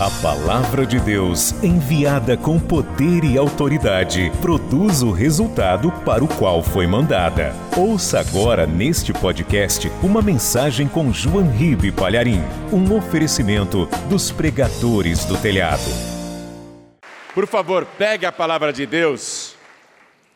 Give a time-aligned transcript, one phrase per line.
[0.00, 6.62] A palavra de Deus, enviada com poder e autoridade, produz o resultado para o qual
[6.62, 7.52] foi mandada.
[7.76, 12.38] Ouça agora neste podcast uma mensagem com João Ribe Palharim,
[12.72, 15.90] um oferecimento dos pregadores do telhado.
[17.34, 19.56] Por favor, pegue a palavra de Deus.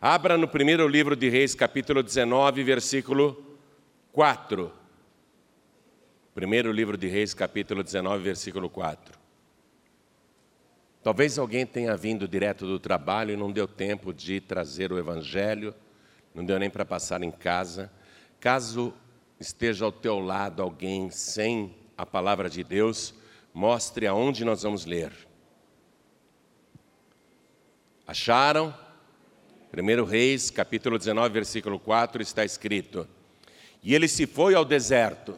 [0.00, 3.40] Abra no primeiro livro de Reis, capítulo 19, versículo
[4.10, 4.72] 4.
[6.34, 9.21] Primeiro livro de Reis, capítulo 19, versículo 4.
[11.02, 15.74] Talvez alguém tenha vindo direto do trabalho e não deu tempo de trazer o Evangelho,
[16.32, 17.90] não deu nem para passar em casa.
[18.38, 18.94] Caso
[19.40, 23.12] esteja ao teu lado alguém sem a palavra de Deus,
[23.52, 25.12] mostre aonde nós vamos ler.
[28.06, 28.72] Acharam?
[29.76, 33.08] 1 Reis, capítulo 19, versículo 4, está escrito:
[33.82, 35.36] E ele se foi ao deserto,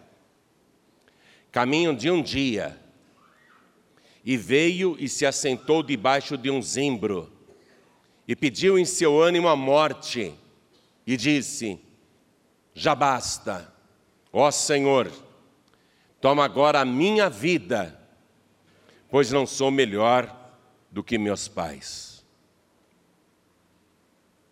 [1.50, 2.78] caminho de um dia,
[4.24, 7.30] e veio e se assentou debaixo de um zimbro,
[8.26, 10.34] e pediu em seu ânimo a morte,
[11.06, 11.78] e disse:
[12.72, 13.72] Já basta,
[14.32, 15.12] ó Senhor,
[16.20, 18.00] toma agora a minha vida,
[19.10, 20.34] pois não sou melhor
[20.90, 22.24] do que meus pais.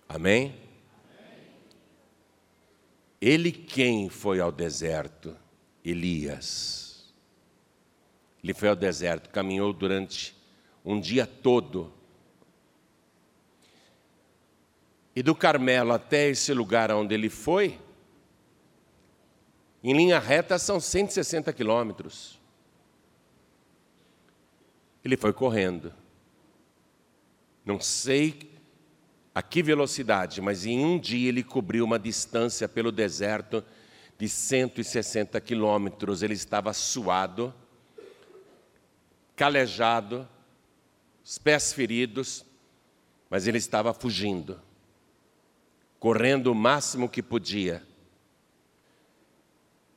[0.07, 0.55] Amém?
[3.19, 5.35] Ele quem foi ao deserto?
[5.85, 6.82] Elias.
[8.43, 10.35] Ele foi ao deserto, caminhou durante
[10.85, 11.93] um dia todo.
[15.15, 17.79] E do Carmelo até esse lugar onde ele foi,
[19.85, 22.41] em linha reta são 160 quilômetros.
[25.05, 25.93] Ele foi correndo.
[27.65, 28.51] Não sei
[29.35, 33.65] a que velocidade, mas em um dia ele cobriu uma distância pelo deserto
[34.19, 36.23] de 160 quilômetros.
[36.23, 37.53] Ele estava suado
[39.43, 40.29] calejado,
[41.25, 42.45] os pés feridos,
[43.29, 44.63] mas ele estava fugindo,
[45.99, 47.83] correndo o máximo que podia.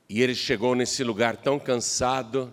[0.08, 2.52] E ele chegou nesse lugar tão cansado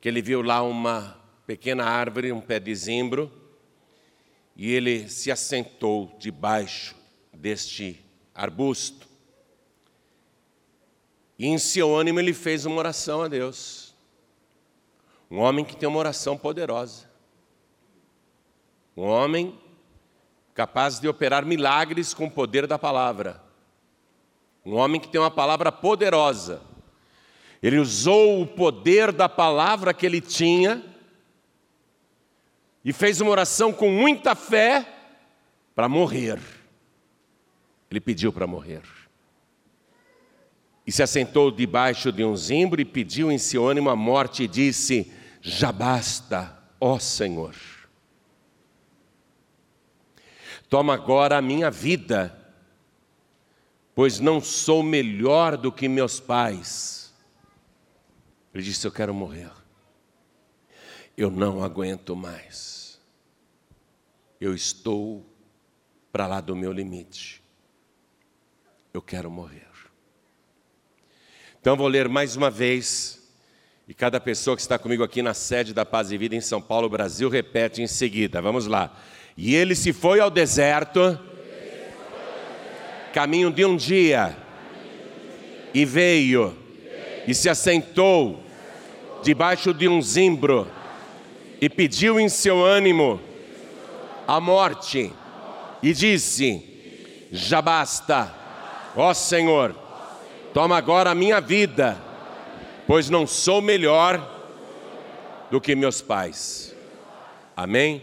[0.00, 1.14] que ele viu lá uma
[1.46, 3.30] pequena árvore, um pé de zimbro,
[4.56, 6.96] e ele se assentou debaixo
[7.34, 8.02] deste
[8.34, 9.06] arbusto.
[11.38, 13.83] E em seu ânimo ele fez uma oração a Deus.
[15.30, 17.08] Um homem que tem uma oração poderosa.
[18.96, 19.58] Um homem
[20.54, 23.42] capaz de operar milagres com o poder da palavra.
[24.64, 26.62] Um homem que tem uma palavra poderosa.
[27.62, 30.84] Ele usou o poder da palavra que ele tinha
[32.84, 34.86] e fez uma oração com muita fé
[35.74, 36.38] para morrer.
[37.90, 38.82] Ele pediu para morrer.
[40.86, 44.48] E se assentou debaixo de um zimbro e pediu em seu ânimo a morte e
[44.48, 47.54] disse: já basta, ó Senhor.
[50.70, 52.34] Toma agora a minha vida,
[53.94, 57.14] pois não sou melhor do que meus pais.
[58.54, 59.52] Ele disse: Eu quero morrer.
[61.14, 62.98] Eu não aguento mais.
[64.40, 65.24] Eu estou
[66.10, 67.42] para lá do meu limite.
[68.94, 69.73] Eu quero morrer.
[71.64, 73.18] Então vou ler mais uma vez
[73.88, 76.60] e cada pessoa que está comigo aqui na sede da Paz e Vida em São
[76.60, 78.42] Paulo, Brasil, repete em seguida.
[78.42, 78.94] Vamos lá.
[79.34, 81.18] E ele se foi ao deserto,
[83.14, 84.36] caminho de um dia,
[85.72, 86.54] e veio,
[87.26, 88.44] e se assentou
[89.22, 90.70] debaixo de um zimbro,
[91.62, 93.18] e pediu em seu ânimo
[94.28, 95.10] a morte,
[95.82, 96.62] e disse:
[97.32, 98.34] Já basta,
[98.94, 99.83] ó Senhor,
[100.54, 102.00] toma agora a minha vida
[102.86, 104.30] pois não sou melhor
[105.50, 106.74] do que meus pais.
[107.56, 108.02] Amém?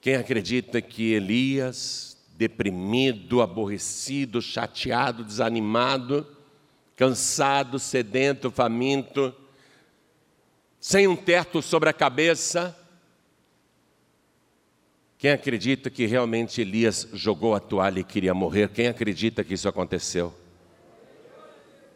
[0.00, 6.26] Quem acredita que Elias, deprimido, aborrecido, chateado, desanimado,
[6.96, 9.34] cansado, sedento, faminto,
[10.80, 12.76] sem um teto sobre a cabeça,
[15.18, 18.68] quem acredita que realmente Elias jogou a toalha e queria morrer?
[18.68, 20.32] Quem acredita que isso aconteceu?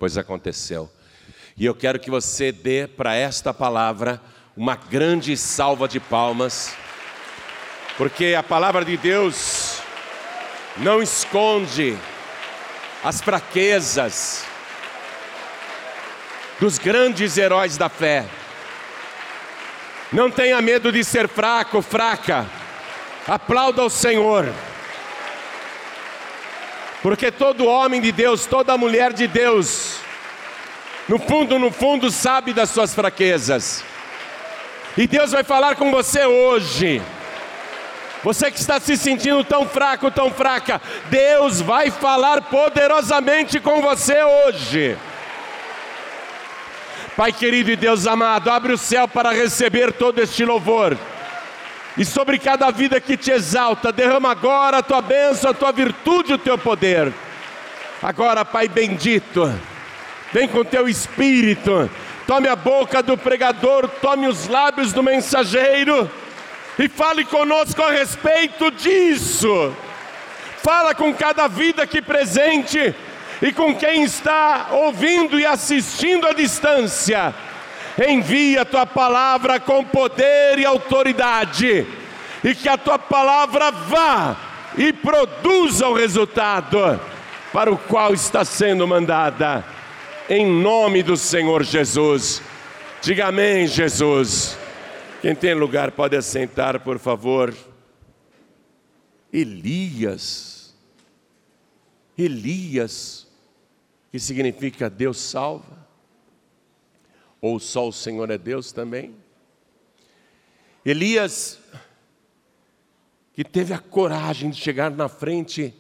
[0.03, 0.91] pois aconteceu.
[1.57, 4.21] E eu quero que você dê para esta palavra
[4.57, 6.75] uma grande salva de palmas,
[7.97, 9.81] porque a palavra de Deus
[10.79, 11.97] não esconde
[13.05, 14.45] as fraquezas
[16.59, 18.27] dos grandes heróis da fé.
[20.13, 22.45] Não tenha medo de ser fraco, fraca.
[23.27, 24.53] Aplauda o Senhor.
[27.03, 29.99] Porque todo homem de Deus, toda mulher de Deus,
[31.09, 33.85] no fundo, no fundo, sabe das suas fraquezas.
[34.97, 37.03] E Deus vai falar com você hoje.
[38.23, 40.81] Você que está se sentindo tão fraco, tão fraca,
[41.11, 44.97] Deus vai falar poderosamente com você hoje.
[47.17, 50.97] Pai querido e Deus amado, abre o céu para receber todo este louvor.
[51.97, 56.33] E sobre cada vida que te exalta, derrama agora a tua bênção, a tua virtude,
[56.33, 57.13] o teu poder.
[58.03, 59.53] Agora, Pai bendito,
[60.33, 61.91] vem com teu espírito,
[62.27, 66.11] tome a boca do pregador, tome os lábios do mensageiro
[66.79, 69.75] e fale conosco a respeito disso.
[70.63, 72.95] Fala com cada vida aqui presente
[73.43, 77.35] e com quem está ouvindo e assistindo à distância.
[77.99, 81.87] Envia a tua palavra com poder e autoridade,
[82.43, 84.37] e que a tua palavra vá
[84.77, 86.99] e produza o resultado
[87.53, 89.65] para o qual está sendo mandada,
[90.29, 92.41] em nome do Senhor Jesus.
[93.03, 94.57] Diga amém, Jesus.
[95.21, 97.55] Quem tem lugar pode assentar, por favor.
[99.33, 100.75] Elias.
[102.17, 103.27] Elias,
[104.11, 105.82] que significa Deus salva.
[107.43, 109.17] Ou só o Senhor é Deus também.
[110.85, 111.59] Elias,
[113.35, 115.75] que teve a coragem de chegar na frente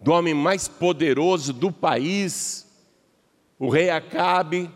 [0.00, 2.66] do homem mais poderoso do país,
[3.58, 4.70] o rei Acabe,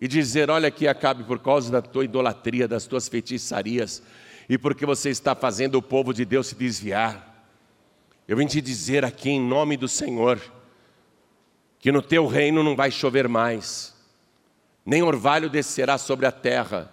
[0.00, 4.02] e dizer: Olha aqui, Acabe, por causa da tua idolatria, das tuas feitiçarias,
[4.48, 7.46] e porque você está fazendo o povo de Deus se desviar,
[8.26, 10.40] eu vim te dizer aqui em nome do Senhor,
[11.78, 13.91] que no teu reino não vai chover mais,
[14.84, 16.92] nem orvalho descerá sobre a terra,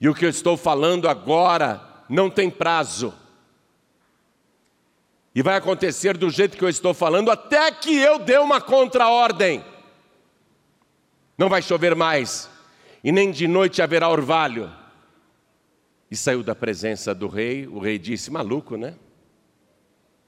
[0.00, 3.14] e o que eu estou falando agora não tem prazo,
[5.34, 9.64] e vai acontecer do jeito que eu estou falando, até que eu dê uma contra-ordem.
[11.38, 12.50] Não vai chover mais,
[13.02, 14.70] e nem de noite haverá orvalho.
[16.10, 18.94] E saiu da presença do rei, o rei disse: maluco, né?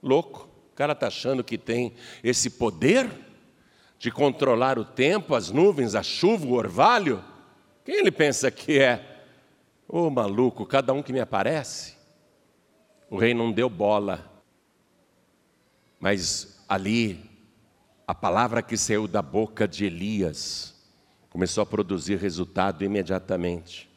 [0.02, 3.11] Louco, o cara está achando que tem esse poder
[4.05, 7.25] de controlar o tempo, as nuvens, a chuva, o orvalho?
[7.87, 9.25] Quem ele pensa que é?
[9.89, 11.95] Ô oh, maluco, cada um que me aparece.
[13.09, 14.31] O rei não deu bola,
[15.99, 17.19] mas ali,
[18.06, 20.75] a palavra que saiu da boca de Elias,
[21.31, 23.91] começou a produzir resultado imediatamente.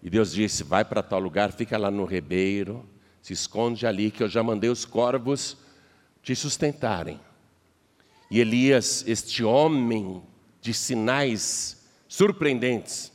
[0.00, 2.88] E Deus disse: vai para tal lugar, fica lá no rebeiro,
[3.20, 5.56] se esconde ali, que eu já mandei os corvos
[6.22, 7.25] te sustentarem.
[8.30, 10.22] E Elias, este homem
[10.60, 13.12] de sinais surpreendentes,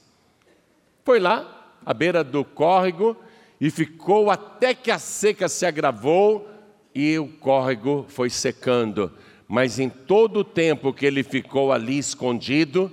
[1.04, 3.18] foi lá, à beira do córrego,
[3.60, 6.50] e ficou até que a seca se agravou
[6.94, 9.12] e o córrego foi secando.
[9.48, 12.92] Mas em todo o tempo que ele ficou ali escondido,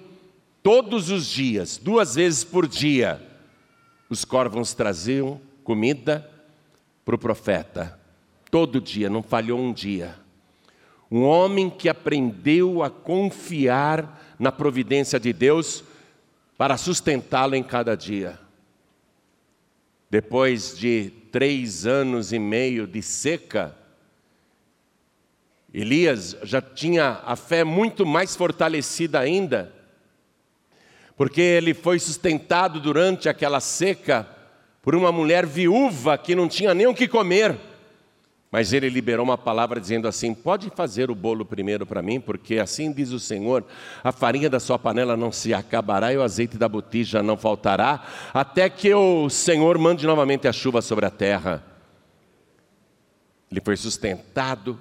[0.62, 3.26] Todos os dias, duas vezes por dia,
[4.10, 6.30] os corvos traziam comida
[7.06, 7.98] para o profeta.
[8.50, 10.14] Todo dia, não falhou um dia.
[11.10, 15.82] Um homem que aprendeu a confiar na providência de Deus
[16.56, 18.38] para sustentá-lo em cada dia.
[20.10, 23.76] Depois de três anos e meio de seca,
[25.72, 29.78] Elias já tinha a fé muito mais fortalecida ainda
[31.18, 34.24] porque ele foi sustentado durante aquela seca
[34.80, 37.58] por uma mulher viúva que não tinha nem o que comer.
[38.50, 42.58] Mas ele liberou uma palavra dizendo assim: Pode fazer o bolo primeiro para mim, porque
[42.58, 43.64] assim diz o Senhor:
[44.02, 48.02] a farinha da sua panela não se acabará e o azeite da botija não faltará,
[48.32, 51.62] até que o Senhor mande novamente a chuva sobre a terra.
[53.50, 54.78] Ele foi sustentado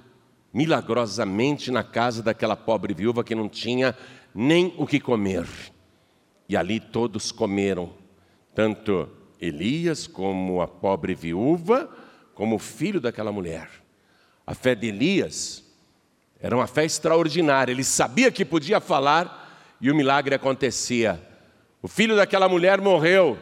[0.52, 3.94] milagrosamente na casa daquela pobre viúva que não tinha
[4.34, 5.46] nem o que comer.
[6.48, 7.90] E ali todos comeram,
[8.54, 9.08] tanto
[9.40, 11.88] Elias como a pobre viúva,
[12.38, 13.68] como filho daquela mulher.
[14.46, 15.64] A fé de Elias
[16.38, 21.20] era uma fé extraordinária, ele sabia que podia falar e o milagre acontecia.
[21.82, 23.36] O filho daquela mulher morreu.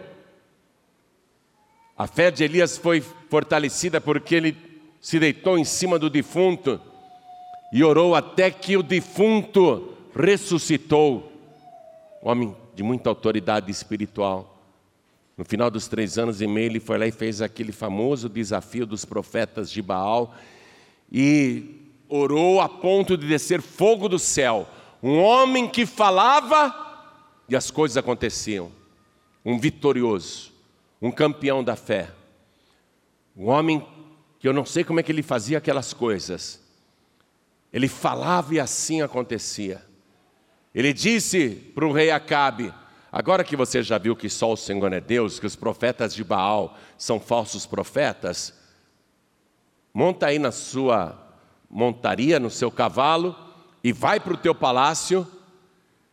[1.95, 4.57] A fé de Elias foi fortalecida porque ele
[4.99, 6.81] se deitou em cima do defunto
[7.75, 11.31] e orou até que o defunto ressuscitou.
[12.23, 14.56] Homem de muita autoridade espiritual.
[15.37, 18.87] No final dos três anos e meio, ele foi lá e fez aquele famoso desafio
[18.87, 20.35] dos profetas de Baal
[21.13, 24.67] e orou a ponto de descer fogo do céu.
[25.03, 26.75] Um homem que falava
[27.49, 28.73] e as coisas aconteciam.
[29.45, 30.53] Um vitorioso,
[31.03, 32.11] um campeão da fé.
[33.37, 33.87] Um homem
[34.39, 36.61] que eu não sei como é que ele fazia aquelas coisas.
[37.71, 39.85] Ele falava e assim acontecia.
[40.75, 42.73] Ele disse para o rei Acabe:
[43.11, 46.25] Agora que você já viu que só o Senhor é Deus, que os profetas de
[46.25, 48.53] Baal são falsos profetas,
[49.95, 51.27] monta aí na sua
[51.71, 53.35] montaria, no seu cavalo
[53.83, 55.27] e vai para o teu palácio,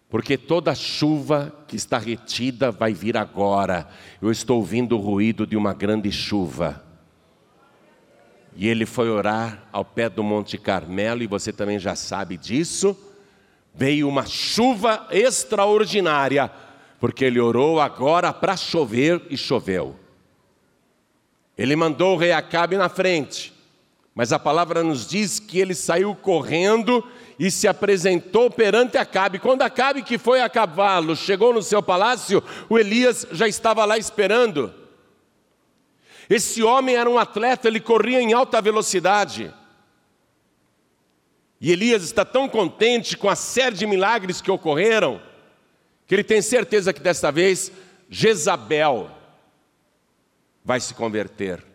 [0.10, 3.88] porque toda chuva que está retida vai vir agora.
[4.22, 6.84] Eu estou ouvindo o ruído de uma grande chuva.
[8.56, 12.96] E ele foi orar ao pé do Monte Carmelo, e você também já sabe disso.
[13.74, 16.52] Veio uma chuva extraordinária,
[17.04, 19.94] porque ele orou agora para chover e choveu.
[21.58, 23.54] Ele mandou o rei Acabe na frente,
[24.16, 27.06] mas a palavra nos diz que ele saiu correndo
[27.38, 29.38] e se apresentou perante Acabe.
[29.38, 33.98] Quando Acabe, que foi a cavalo, chegou no seu palácio, o Elias já estava lá
[33.98, 34.74] esperando.
[36.30, 39.54] Esse homem era um atleta, ele corria em alta velocidade.
[41.60, 45.22] E Elias está tão contente com a série de milagres que ocorreram,
[46.14, 47.72] que ele tem certeza que desta vez
[48.08, 49.10] Jezabel
[50.64, 51.66] vai se converter.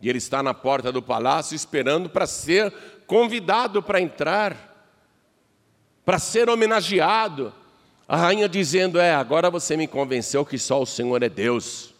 [0.00, 2.72] E ele está na porta do palácio esperando para ser
[3.06, 4.88] convidado para entrar,
[6.06, 7.52] para ser homenageado.
[8.08, 11.92] A rainha dizendo: É, agora você me convenceu que só o Senhor é Deus.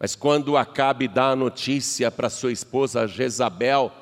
[0.00, 3.92] Mas quando Acabe dá a notícia para sua esposa Jezabel,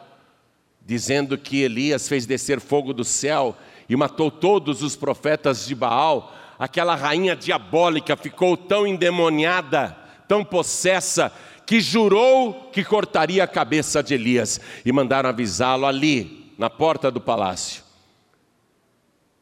[0.80, 3.54] dizendo que Elias fez descer fogo do céu
[3.92, 9.94] e matou todos os profetas de Baal, aquela rainha diabólica ficou tão endemoniada,
[10.26, 11.30] tão possessa,
[11.66, 17.20] que jurou que cortaria a cabeça de Elias e mandaram avisá-lo ali, na porta do
[17.20, 17.84] palácio.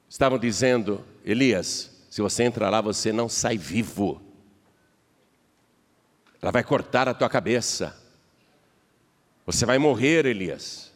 [0.08, 4.20] Estavam dizendo: Elias, se você entrar lá, você não sai vivo.
[6.42, 7.96] Ela vai cortar a tua cabeça.
[9.46, 10.89] Você vai morrer, Elias.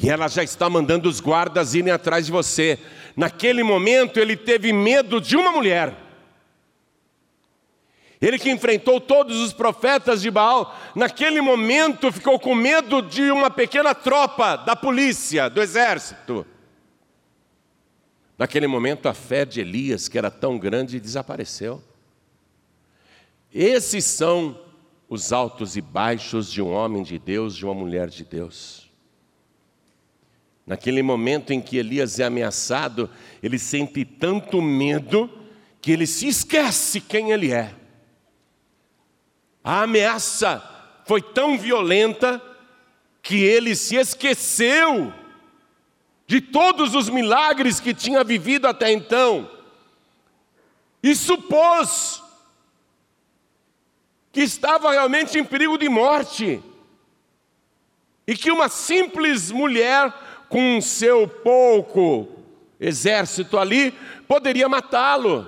[0.00, 2.78] E ela já está mandando os guardas irem atrás de você.
[3.16, 5.92] Naquele momento ele teve medo de uma mulher.
[8.20, 13.50] Ele que enfrentou todos os profetas de Baal, naquele momento ficou com medo de uma
[13.50, 16.46] pequena tropa da polícia, do exército.
[18.36, 21.82] Naquele momento a fé de Elias, que era tão grande, desapareceu.
[23.52, 24.60] Esses são
[25.08, 28.87] os altos e baixos de um homem de Deus, de uma mulher de Deus.
[30.68, 33.08] Naquele momento em que Elias é ameaçado,
[33.42, 35.30] ele sente tanto medo
[35.80, 37.74] que ele se esquece quem ele é.
[39.64, 40.62] A ameaça
[41.06, 42.42] foi tão violenta
[43.22, 45.10] que ele se esqueceu
[46.26, 49.50] de todos os milagres que tinha vivido até então
[51.02, 52.22] e supôs
[54.30, 56.62] que estava realmente em perigo de morte
[58.26, 62.28] e que uma simples mulher com seu pouco
[62.80, 63.92] exército ali
[64.26, 65.46] poderia matá-lo.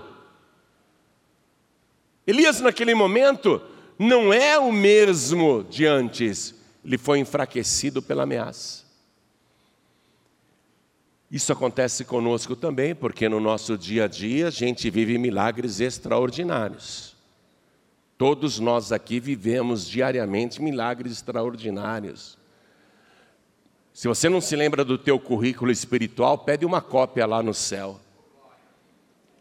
[2.26, 3.61] Elias, naquele momento,
[3.99, 6.54] não é o mesmo de antes,
[6.85, 8.85] ele foi enfraquecido pela ameaça.
[11.30, 17.14] Isso acontece conosco também, porque no nosso dia a dia a gente vive milagres extraordinários.
[18.19, 22.37] Todos nós aqui vivemos diariamente milagres extraordinários.
[23.93, 28.01] Se você não se lembra do teu currículo espiritual, pede uma cópia lá no céu.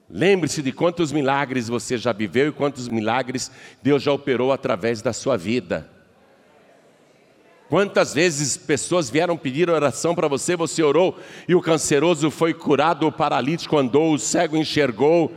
[0.10, 3.52] Lembre-se de quantos milagres você já viveu e quantos milagres
[3.82, 5.88] Deus já operou através da sua vida.
[7.70, 13.06] Quantas vezes pessoas vieram pedir oração para você, você orou e o canceroso foi curado,
[13.06, 15.32] o paralítico andou, o cego enxergou,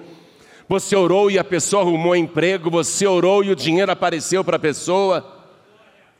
[0.66, 4.60] você orou e a pessoa arrumou emprego, você orou e o dinheiro apareceu para a
[4.60, 5.41] pessoa.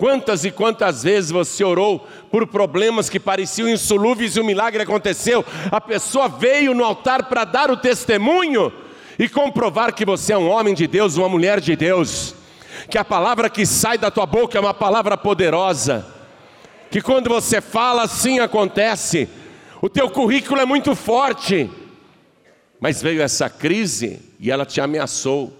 [0.02, 5.44] Quantas e quantas vezes você orou por problemas que pareciam insolúveis e o milagre aconteceu?
[5.70, 8.72] A pessoa veio no altar para dar o testemunho
[9.16, 12.34] e comprovar que você é um homem de Deus, uma mulher de Deus,
[12.90, 16.04] que a palavra que sai da tua boca é uma palavra poderosa,
[16.90, 19.28] que quando você fala assim acontece.
[19.80, 21.70] O teu currículo é muito forte,
[22.80, 25.56] mas veio essa crise e ela te ameaçou.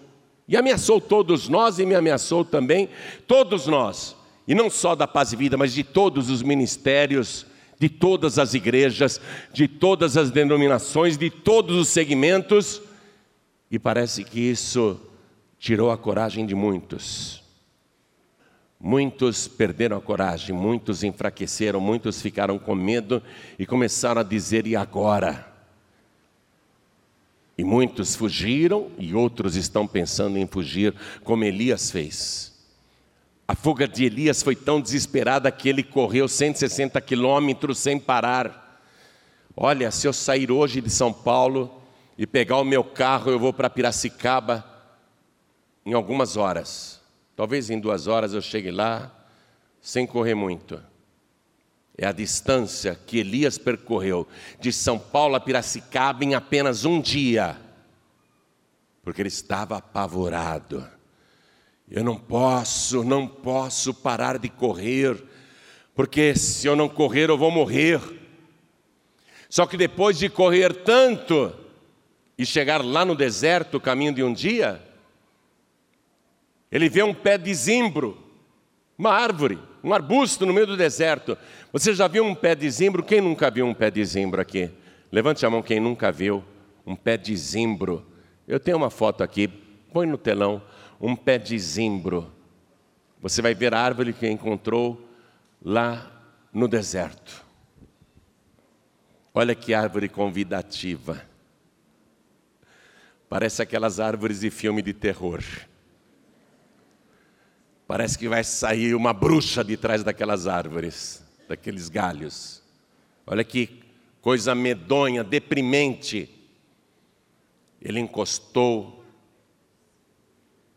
[0.48, 2.88] E ameaçou todos nós e me ameaçou também,
[3.28, 4.20] todos nós.
[4.46, 7.46] E não só da paz e vida, mas de todos os ministérios,
[7.78, 9.20] de todas as igrejas,
[9.52, 12.80] de todas as denominações, de todos os segmentos.
[13.70, 15.00] E parece que isso
[15.58, 17.42] tirou a coragem de muitos.
[18.78, 23.22] Muitos perderam a coragem, muitos enfraqueceram, muitos ficaram com medo
[23.56, 25.46] e começaram a dizer: e agora?
[27.56, 32.51] E muitos fugiram e outros estão pensando em fugir, como Elias fez.
[33.52, 38.80] A fuga de Elias foi tão desesperada que ele correu 160 quilômetros sem parar.
[39.54, 41.82] Olha, se eu sair hoje de São Paulo
[42.16, 44.64] e pegar o meu carro, eu vou para Piracicaba
[45.84, 46.98] em algumas horas.
[47.36, 49.12] Talvez em duas horas eu chegue lá
[49.82, 50.82] sem correr muito.
[51.98, 54.26] É a distância que Elias percorreu
[54.58, 57.60] de São Paulo a Piracicaba em apenas um dia,
[59.04, 61.01] porque ele estava apavorado.
[61.94, 65.22] Eu não posso, não posso parar de correr,
[65.94, 68.00] porque se eu não correr eu vou morrer.
[69.46, 71.54] Só que depois de correr tanto
[72.38, 74.80] e chegar lá no deserto, caminho de um dia,
[76.70, 78.16] ele vê um pé de zimbro,
[78.96, 81.36] uma árvore, um arbusto no meio do deserto.
[81.74, 83.02] Você já viu um pé de zimbro?
[83.02, 84.70] Quem nunca viu um pé de zimbro aqui?
[85.12, 86.42] Levante a mão quem nunca viu
[86.86, 88.02] um pé de zimbro.
[88.48, 89.46] Eu tenho uma foto aqui,
[89.92, 90.62] põe no telão,
[91.02, 92.32] um pé de zimbro.
[93.20, 95.04] Você vai ver a árvore que encontrou
[95.60, 96.08] lá
[96.52, 97.44] no deserto.
[99.34, 101.26] Olha que árvore convidativa.
[103.28, 105.42] Parece aquelas árvores de filme de terror.
[107.86, 112.62] Parece que vai sair uma bruxa de trás daquelas árvores, daqueles galhos.
[113.26, 113.82] Olha que
[114.20, 116.30] coisa medonha, deprimente.
[117.80, 119.01] Ele encostou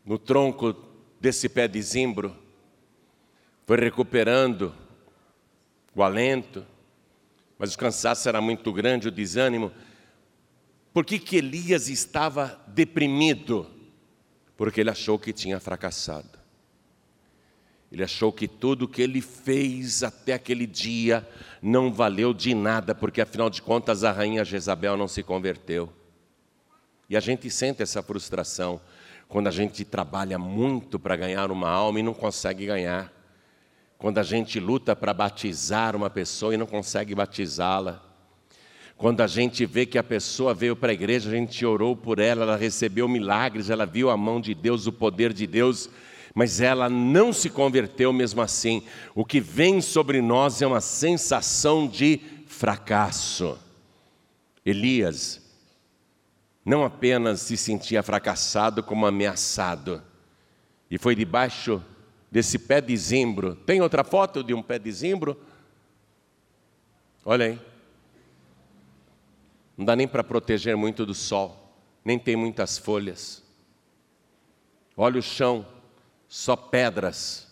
[0.06, 0.76] no tronco
[1.20, 2.36] desse pé de zimbro,
[3.66, 4.74] foi recuperando
[5.96, 6.66] o alento,
[7.58, 9.72] mas o cansaço era muito grande, o desânimo.
[10.94, 13.68] Por que, que Elias estava deprimido?
[14.56, 16.38] Porque ele achou que tinha fracassado.
[17.92, 21.28] Ele achou que tudo que ele fez até aquele dia
[21.62, 25.92] não valeu de nada, porque afinal de contas a rainha Jezabel não se converteu.
[27.10, 28.82] E a gente sente essa frustração
[29.28, 33.12] quando a gente trabalha muito para ganhar uma alma e não consegue ganhar.
[33.98, 38.02] Quando a gente luta para batizar uma pessoa e não consegue batizá-la.
[38.98, 42.20] Quando a gente vê que a pessoa veio para a igreja, a gente orou por
[42.20, 45.90] ela, ela recebeu milagres, ela viu a mão de Deus, o poder de Deus,
[46.34, 48.84] mas ela não se converteu mesmo assim.
[49.14, 53.58] O que vem sobre nós é uma sensação de fracasso.
[54.66, 55.45] Elias
[56.66, 60.02] não apenas se sentia fracassado, como ameaçado,
[60.90, 61.82] e foi debaixo
[62.32, 63.56] desse pé de zimbro.
[63.56, 65.40] Tem outra foto de um pé de zimbro?
[67.24, 67.62] Olha aí.
[69.78, 71.72] Não dá nem para proteger muito do sol,
[72.04, 73.44] nem tem muitas folhas.
[74.98, 75.66] Olha o chão,
[76.28, 77.48] só pedras.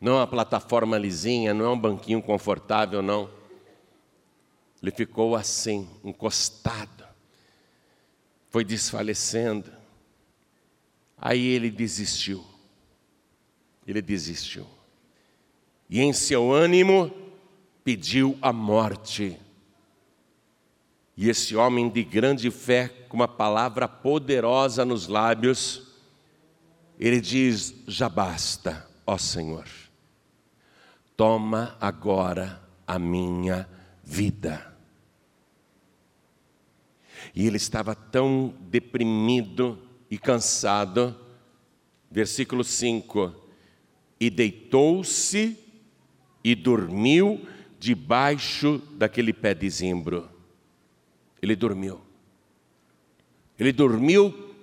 [0.00, 3.30] Não é uma plataforma lisinha, não é um banquinho confortável, não.
[4.82, 7.06] Ele ficou assim, encostado.
[8.56, 9.70] Foi desfalecendo.
[11.18, 12.42] Aí ele desistiu.
[13.86, 14.66] Ele desistiu.
[15.90, 17.14] E em seu ânimo
[17.84, 19.38] pediu a morte.
[21.14, 25.88] E esse homem de grande fé, com uma palavra poderosa nos lábios,
[26.98, 29.68] ele diz: Já basta, ó Senhor,
[31.14, 33.68] toma agora a minha
[34.02, 34.75] vida.
[37.36, 39.78] E ele estava tão deprimido
[40.10, 41.14] e cansado,
[42.10, 43.46] versículo 5:
[44.18, 45.58] e deitou-se
[46.42, 47.46] e dormiu
[47.78, 50.28] debaixo daquele pé de zimbro.
[51.40, 52.00] Ele dormiu.
[53.58, 54.54] Ele dormiu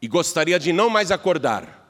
[0.00, 1.84] e gostaria de não mais acordar.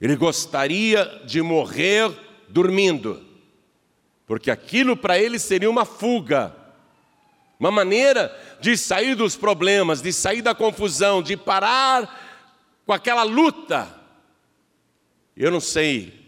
[0.00, 2.10] Ele gostaria de morrer
[2.48, 3.22] dormindo,
[4.26, 6.54] porque aquilo para ele seria uma fuga,
[7.58, 13.92] uma maneira de sair dos problemas, de sair da confusão, de parar com aquela luta.
[15.36, 16.18] Eu não sei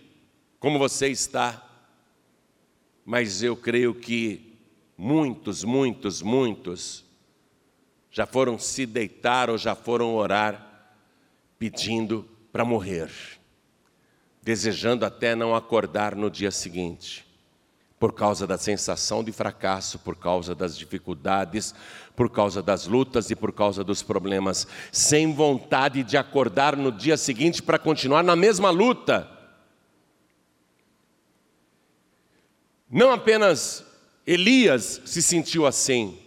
[0.59, 1.67] como você está,
[3.05, 4.59] mas eu creio que
[4.97, 7.05] muitos, muitos, muitos
[8.11, 10.95] já foram se deitar ou já foram orar
[11.59, 13.11] pedindo para morrer,
[14.43, 17.27] desejando até não acordar no dia seguinte,
[18.01, 21.73] por causa da sensação de fracasso, por causa das dificuldades,
[22.17, 27.17] por causa das lutas e por causa dos problemas, sem vontade de acordar no dia
[27.17, 29.31] seguinte para continuar na mesma luta.
[32.91, 33.85] Não apenas
[34.27, 36.19] Elias se sentiu assim,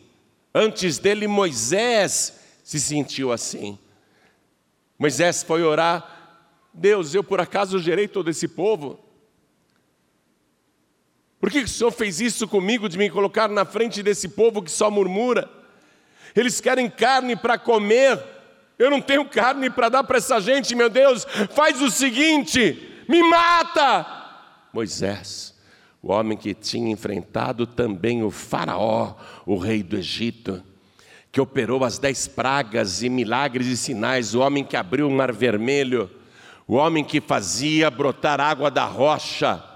[0.53, 3.79] Antes dele, Moisés se sentiu assim.
[4.99, 9.02] Moisés foi orar: Deus, eu por acaso gerei todo esse povo?
[11.43, 14.71] Por que o Senhor fez isso comigo de me colocar na frente desse povo que
[14.71, 15.49] só murmura?
[16.33, 18.17] Eles querem carne para comer,
[18.79, 23.21] eu não tenho carne para dar para essa gente, meu Deus, faz o seguinte: me
[23.23, 24.07] mata!
[24.71, 25.53] Moisés,
[26.01, 30.63] o homem que tinha enfrentado também o Faraó, o rei do Egito,
[31.29, 35.33] que operou as dez pragas e milagres e sinais, o homem que abriu o mar
[35.33, 36.09] vermelho,
[36.65, 39.72] o homem que fazia brotar água da rocha.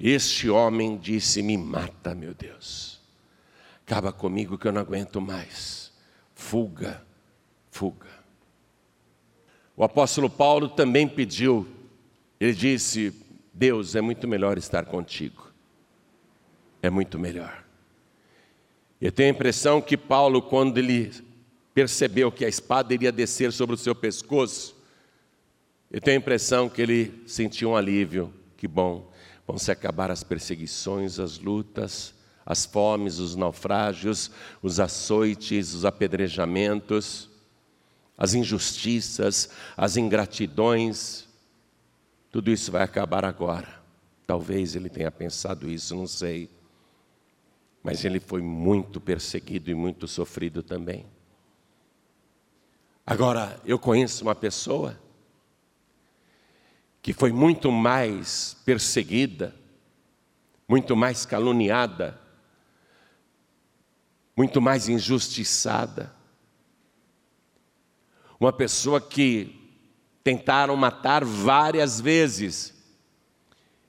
[0.00, 2.98] Este homem disse: Me mata, meu Deus,
[3.84, 5.92] acaba comigo que eu não aguento mais.
[6.34, 7.04] Fuga,
[7.70, 8.08] fuga.
[9.76, 11.68] O apóstolo Paulo também pediu,
[12.40, 13.12] ele disse:
[13.52, 15.52] Deus, é muito melhor estar contigo,
[16.80, 17.62] é muito melhor.
[18.98, 21.12] Eu tenho a impressão que Paulo, quando ele
[21.74, 24.76] percebeu que a espada iria descer sobre o seu pescoço,
[25.90, 28.32] eu tenho a impressão que ele sentiu um alívio.
[28.56, 29.09] Que bom,
[29.50, 34.30] vão se acabar as perseguições, as lutas, as fomes, os naufrágios,
[34.62, 37.28] os açoites, os apedrejamentos,
[38.16, 41.26] as injustiças, as ingratidões.
[42.30, 43.80] Tudo isso vai acabar agora.
[44.26, 46.48] Talvez ele tenha pensado isso, não sei
[47.82, 51.06] mas ele foi muito perseguido e muito sofrido também.
[53.06, 54.98] Agora, eu conheço uma pessoa
[57.02, 59.54] que foi muito mais perseguida,
[60.68, 62.20] muito mais caluniada,
[64.36, 66.14] muito mais injustiçada.
[68.38, 69.56] Uma pessoa que
[70.22, 72.74] tentaram matar várias vezes,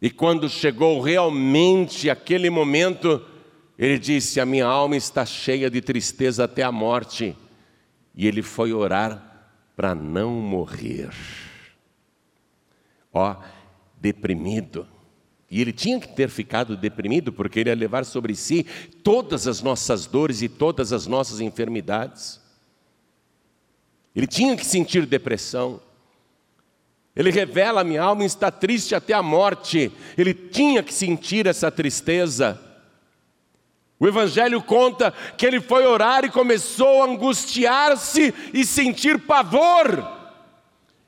[0.02, 3.24] e quando chegou realmente aquele momento,
[3.78, 7.38] ele disse: A minha alma está cheia de tristeza até a morte.
[8.15, 11.12] E ele foi orar para não morrer.
[13.13, 13.36] Ó,
[14.00, 14.88] deprimido.
[15.50, 18.65] E ele tinha que ter ficado deprimido, porque ele ia levar sobre si
[19.04, 22.39] todas as nossas dores e todas as nossas enfermidades.
[24.15, 25.82] Ele tinha que sentir depressão.
[27.13, 29.91] Ele revela: minha alma está triste até a morte.
[30.17, 32.60] Ele tinha que sentir essa tristeza.
[34.00, 40.20] O Evangelho conta que ele foi orar e começou a angustiar-se e sentir pavor.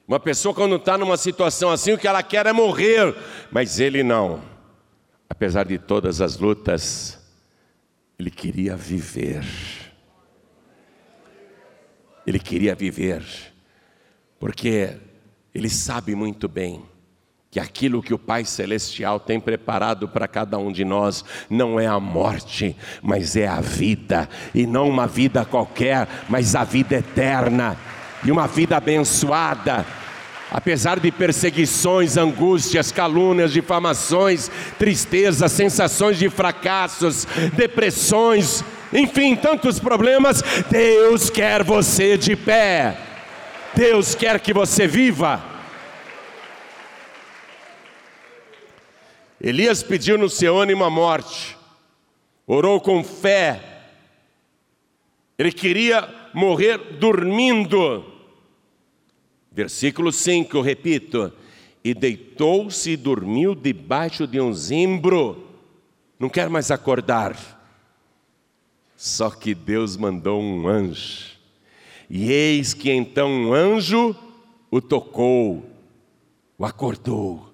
[0.07, 3.15] Uma pessoa, quando está numa situação assim, o que ela quer é morrer,
[3.49, 4.41] mas ele não.
[5.29, 7.19] Apesar de todas as lutas,
[8.19, 9.45] ele queria viver.
[12.27, 13.23] Ele queria viver,
[14.39, 14.97] porque
[15.53, 16.83] ele sabe muito bem
[17.53, 21.85] que aquilo que o Pai Celestial tem preparado para cada um de nós não é
[21.85, 27.77] a morte, mas é a vida, e não uma vida qualquer, mas a vida eterna,
[28.25, 29.85] e uma vida abençoada.
[30.51, 41.29] Apesar de perseguições, angústias, calúnias, difamações, tristezas, sensações de fracassos, depressões, enfim, tantos problemas, Deus
[41.29, 42.97] quer você de pé.
[43.75, 45.43] Deus quer que você viva.
[49.41, 51.57] Elias pediu no seu ânimo a morte,
[52.47, 53.61] orou com fé,
[55.37, 58.12] ele queria morrer dormindo.
[59.53, 61.31] Versículo 5, eu repito:
[61.83, 65.45] e deitou-se e dormiu debaixo de um zimbro,
[66.17, 67.61] não quer mais acordar.
[68.95, 71.37] Só que Deus mandou um anjo,
[72.09, 74.15] e eis que então um anjo
[74.71, 75.69] o tocou,
[76.57, 77.53] o acordou,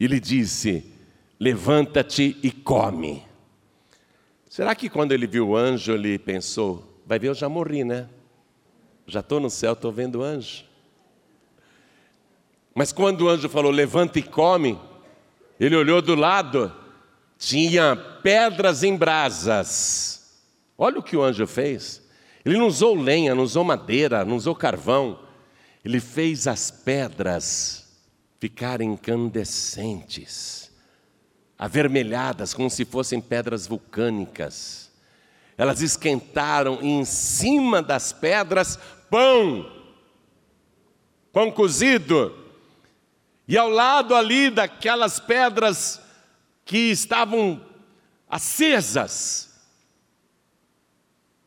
[0.00, 0.84] e lhe disse:
[1.38, 3.22] levanta-te e come.
[4.48, 8.08] Será que quando ele viu o anjo, ele pensou, vai ver, eu já morri, né?
[9.06, 10.65] Já estou no céu, estou vendo o anjo.
[12.76, 14.78] Mas quando o anjo falou, levanta e come,
[15.58, 16.70] ele olhou do lado,
[17.38, 20.42] tinha pedras em brasas.
[20.76, 22.02] Olha o que o anjo fez.
[22.44, 25.18] Ele não usou lenha, não usou madeira, não usou carvão.
[25.82, 27.86] Ele fez as pedras
[28.38, 30.70] ficarem incandescentes
[31.58, 34.92] avermelhadas, como se fossem pedras vulcânicas.
[35.56, 39.72] Elas esquentaram e em cima das pedras pão,
[41.32, 42.44] pão cozido.
[43.48, 46.00] E ao lado ali daquelas pedras
[46.64, 47.64] que estavam
[48.28, 49.54] acesas,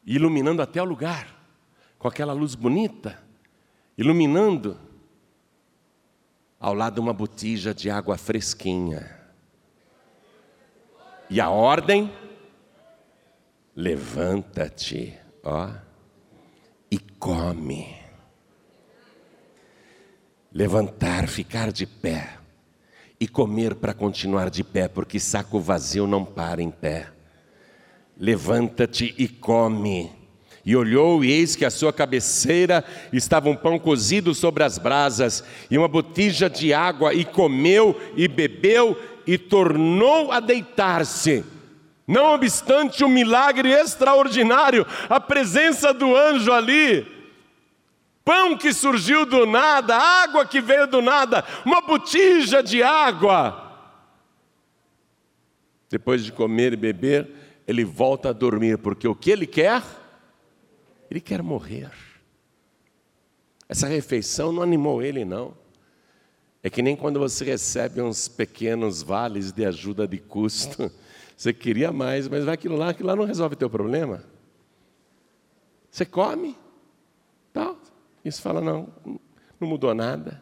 [0.05, 1.27] iluminando até o lugar,
[1.97, 3.21] com aquela luz bonita,
[3.97, 4.79] iluminando,
[6.57, 9.19] ao lado uma botija de água fresquinha.
[11.29, 12.11] E a ordem:
[13.75, 15.69] levanta-te, ó,
[16.89, 17.98] e come.
[20.53, 22.39] Levantar, ficar de pé
[23.19, 27.07] e comer para continuar de pé, porque saco vazio não para em pé.
[28.17, 30.11] Levanta-te e come.
[30.65, 32.83] E olhou, e eis que à sua cabeceira
[33.13, 38.27] estava um pão cozido sobre as brasas e uma botija de água, e comeu e
[38.27, 41.45] bebeu e tornou a deitar-se.
[42.07, 47.05] Não obstante o milagre extraordinário, a presença do anjo ali,
[48.29, 53.65] pão que surgiu do nada, água que veio do nada, uma botija de água.
[55.89, 57.27] Depois de comer e beber,
[57.67, 59.81] ele volta a dormir, porque o que ele quer?
[61.09, 61.89] Ele quer morrer.
[63.67, 65.57] Essa refeição não animou ele, não.
[66.61, 70.91] É que nem quando você recebe uns pequenos vales de ajuda de custo.
[71.37, 74.25] Você queria mais, mas vai aquilo lá, aquilo lá não resolve teu problema.
[75.89, 76.57] Você come,
[78.19, 78.25] tal.
[78.25, 78.87] Isso fala, não,
[79.59, 80.41] não mudou nada.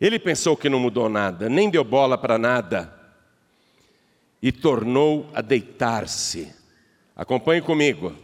[0.00, 2.92] Ele pensou que não mudou nada, nem deu bola para nada.
[4.42, 6.54] E tornou a deitar-se.
[7.14, 8.14] Acompanhe comigo.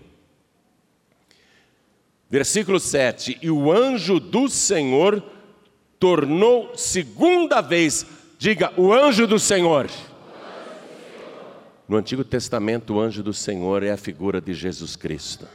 [2.29, 5.23] Versículo 7: E o anjo do Senhor
[5.99, 8.07] tornou segunda vez,
[8.39, 9.89] diga, o anjo do Senhor.
[11.89, 15.47] No Antigo Testamento, o anjo do Senhor é a figura de Jesus Cristo.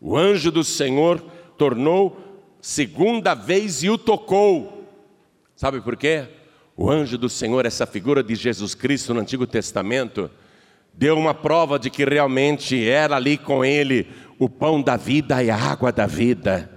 [0.00, 1.20] O anjo do Senhor
[1.56, 2.16] tornou
[2.60, 4.86] segunda vez e o tocou.
[5.56, 6.28] Sabe por quê?
[6.76, 10.30] O anjo do Senhor, essa figura de Jesus Cristo no Antigo Testamento,
[10.94, 14.06] deu uma prova de que realmente era ali com ele
[14.38, 16.70] o pão da vida e a água da vida.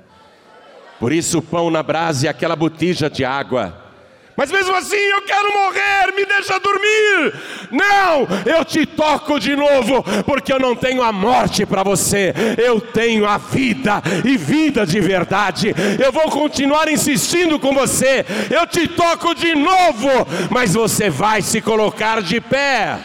[1.00, 3.91] Por isso, o pão na brasa e aquela botija de água.
[4.36, 7.34] Mas mesmo assim eu quero morrer, me deixa dormir.
[7.72, 12.80] Não, eu te toco de novo, porque eu não tenho a morte para você, eu
[12.80, 15.76] tenho a vida e vida de verdade.
[16.04, 20.10] Eu vou continuar insistindo com você, eu te toco de novo,
[20.50, 22.98] mas você vai se colocar de pé.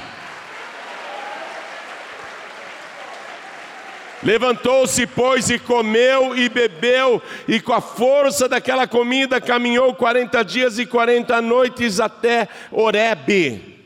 [4.22, 10.78] Levantou-se, pois, e comeu e bebeu, e com a força daquela comida caminhou 40 dias
[10.78, 13.76] e 40 noites até Horebe.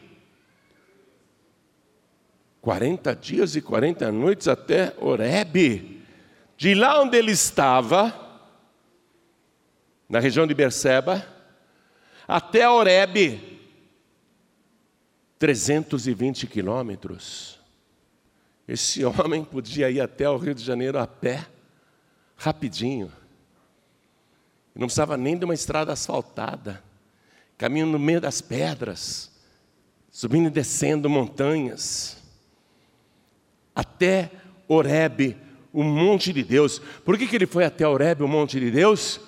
[2.61, 6.03] 40 dias e 40 noites até Horebe.
[6.57, 8.14] De lá onde ele estava,
[10.09, 11.27] na região de Berseba,
[12.29, 13.61] até Horebe,
[15.38, 17.60] 320 quilômetros.
[18.70, 21.44] Esse homem podia ir até o Rio de Janeiro a pé,
[22.37, 23.11] rapidinho.
[24.72, 26.83] Não precisava nem de uma estrada asfaltada,
[27.59, 29.28] caminhando no meio das pedras,
[30.09, 32.22] subindo e descendo montanhas,
[33.74, 34.30] até
[34.68, 35.37] Oreb,
[35.72, 36.78] o monte de Deus.
[37.04, 39.20] Por que, que ele foi até Oreb, o monte de Deus?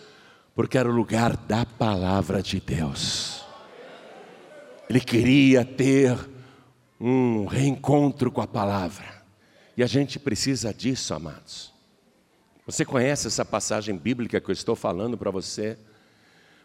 [0.55, 3.45] Porque era o lugar da palavra de Deus.
[4.89, 6.17] Ele queria ter
[7.01, 9.22] um reencontro com a palavra.
[9.77, 11.73] E a gente precisa disso, amados.
[12.67, 15.77] Você conhece essa passagem bíblica que eu estou falando para você?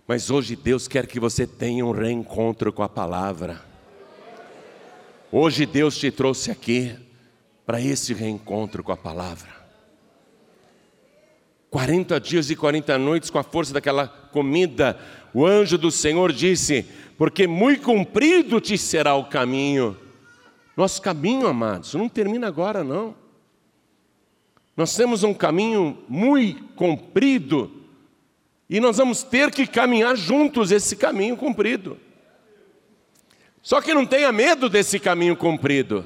[0.08, 3.62] Mas hoje Deus quer que você tenha um reencontro com a palavra.
[5.32, 6.96] Hoje Deus te trouxe aqui
[7.66, 9.50] para esse reencontro com a palavra.
[11.70, 14.98] 40 dias e 40 noites com a força daquela comida,
[15.34, 16.86] o anjo do Senhor disse:
[17.18, 19.98] Porque muito comprido te será o caminho
[20.78, 23.16] nosso caminho, amados, não termina agora, não.
[24.78, 27.72] Nós temos um caminho muito comprido
[28.70, 31.98] e nós vamos ter que caminhar juntos esse caminho comprido.
[33.64, 36.06] Só que não tenha medo desse caminho comprido.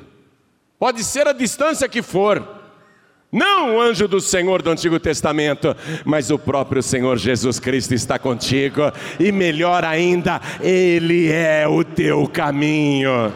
[0.80, 2.62] Pode ser a distância que for.
[3.30, 8.18] Não o anjo do Senhor do Antigo Testamento, mas o próprio Senhor Jesus Cristo está
[8.20, 8.82] contigo,
[9.20, 13.34] e melhor ainda, Ele é o teu caminho.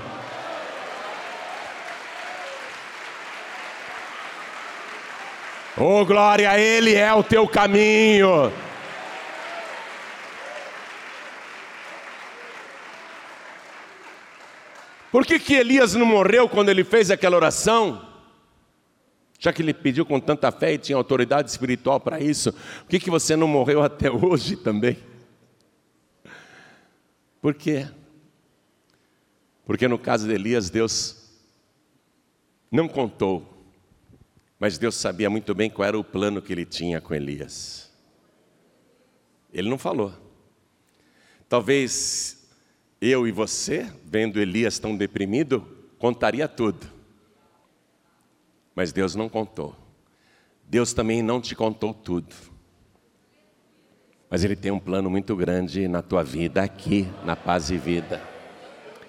[5.78, 8.50] Oh, glória, Ele é o teu caminho.
[15.12, 18.06] Por que, que Elias não morreu quando ele fez aquela oração?
[19.40, 23.00] Já que ele pediu com tanta fé e tinha autoridade espiritual para isso, por que,
[23.00, 24.98] que você não morreu até hoje também?
[27.42, 27.88] Por quê?
[29.66, 31.32] Porque no caso de Elias, Deus
[32.72, 33.55] não contou
[34.60, 37.92] mas Deus sabia muito bem qual era o plano que ele tinha com Elias.
[39.54, 40.14] Ele não falou.
[41.48, 42.50] Talvez
[43.00, 45.68] eu e você, vendo Elias tão deprimido,
[46.00, 46.88] contaria tudo.
[48.74, 49.76] Mas Deus não contou.
[50.68, 52.36] Deus também não te contou tudo.
[54.30, 58.22] Mas Ele tem um plano muito grande na tua vida, aqui, na paz e vida.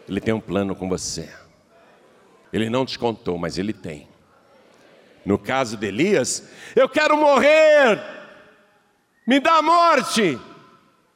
[0.08, 1.28] Ele tem um plano com você.
[2.52, 4.06] Ele não te contou, mas Ele tem.
[5.26, 6.44] No caso de Elias,
[6.76, 8.00] eu quero morrer,
[9.26, 10.38] me dá a morte.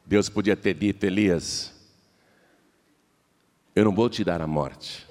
[0.05, 1.71] Deus podia ter dito, Elias,
[3.73, 5.07] Eu não vou te dar a morte.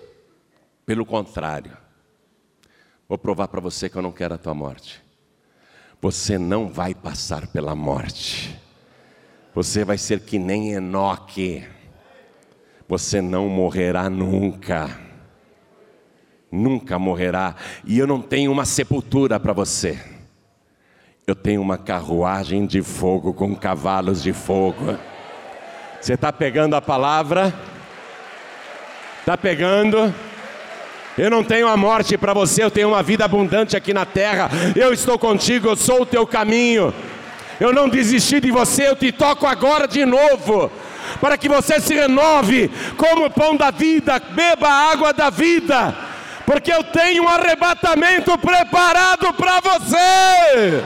[0.84, 1.74] Pelo contrário,
[3.08, 5.02] vou provar para você que eu não quero a tua morte.
[6.02, 8.54] Você não vai passar pela morte.
[9.54, 11.66] Você vai ser que nem Enoque.
[12.86, 15.09] Você não morrerá nunca.
[16.50, 17.54] Nunca morrerá.
[17.84, 19.98] E eu não tenho uma sepultura para você.
[21.26, 24.98] Eu tenho uma carruagem de fogo com cavalos de fogo.
[26.00, 27.54] Você está pegando a palavra?
[29.20, 30.12] Está pegando?
[31.16, 34.48] Eu não tenho a morte para você, eu tenho uma vida abundante aqui na terra.
[34.74, 36.94] Eu estou contigo, eu sou o teu caminho.
[37.60, 40.70] Eu não desisti de você, eu te toco agora de novo
[41.20, 45.94] para que você se renove como o pão da vida, beba a água da vida,
[46.46, 50.84] porque eu tenho um arrebatamento preparado para você.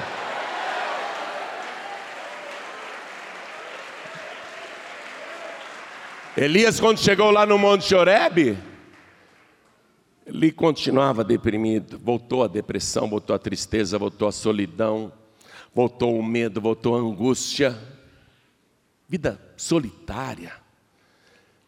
[6.37, 8.59] Elias, quando chegou lá no Monte Horebe,
[10.27, 15.13] ele continuava deprimido, voltou a depressão, voltou a tristeza, voltou a solidão,
[15.73, 17.79] voltou o medo, voltou a angústia
[19.09, 20.64] vida solitária.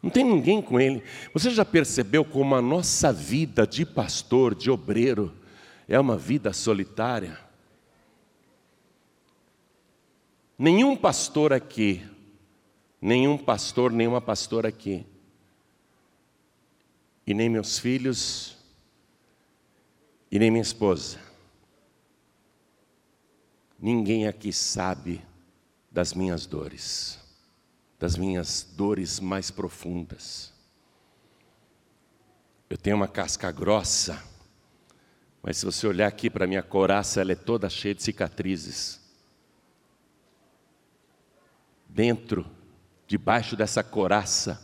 [0.07, 1.03] Não tem ninguém com ele.
[1.33, 5.35] Você já percebeu como a nossa vida de pastor, de obreiro,
[5.85, 7.37] é uma vida solitária?
[10.57, 12.07] Nenhum pastor aqui,
[13.01, 15.05] nenhum pastor, nenhuma pastora aqui,
[17.25, 18.57] e nem meus filhos,
[20.31, 21.19] e nem minha esposa,
[23.77, 25.21] ninguém aqui sabe
[25.91, 27.26] das minhas dores
[27.99, 30.53] das minhas dores mais profundas.
[32.69, 34.21] Eu tenho uma casca grossa,
[35.41, 38.99] mas se você olhar aqui para a minha coraça, ela é toda cheia de cicatrizes.
[41.87, 42.45] Dentro,
[43.07, 44.61] debaixo dessa coraça,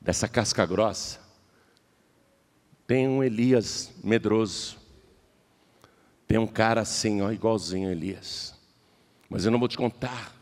[0.00, 1.20] dessa casca grossa,
[2.86, 4.78] tem um Elias medroso.
[6.26, 8.54] Tem um cara assim, ó, igualzinho a Elias.
[9.28, 10.41] Mas eu não vou te contar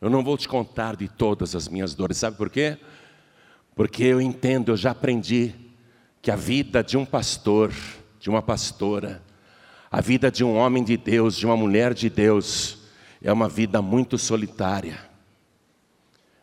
[0.00, 2.78] eu não vou te contar de todas as minhas dores, sabe por quê?
[3.74, 5.54] Porque eu entendo, eu já aprendi
[6.22, 7.72] que a vida de um pastor,
[8.18, 9.22] de uma pastora,
[9.90, 12.78] a vida de um homem de Deus, de uma mulher de Deus,
[13.22, 14.98] é uma vida muito solitária.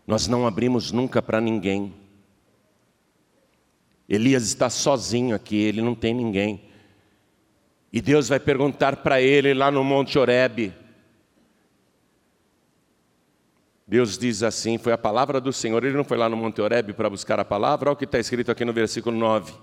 [0.05, 1.93] Nós não abrimos nunca para ninguém.
[4.07, 6.61] Elias está sozinho aqui, ele não tem ninguém.
[7.91, 10.73] E Deus vai perguntar para ele lá no Monte Horebe:
[13.87, 15.83] Deus diz assim: foi a palavra do Senhor.
[15.83, 18.19] Ele não foi lá no Monte Oreb para buscar a palavra, olha o que está
[18.19, 19.53] escrito aqui no versículo 9.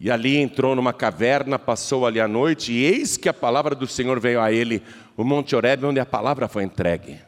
[0.00, 3.86] E ali entrou numa caverna, passou ali a noite, e eis que a palavra do
[3.86, 4.82] Senhor veio a ele,
[5.16, 7.20] o Monte Oreb, onde a palavra foi entregue.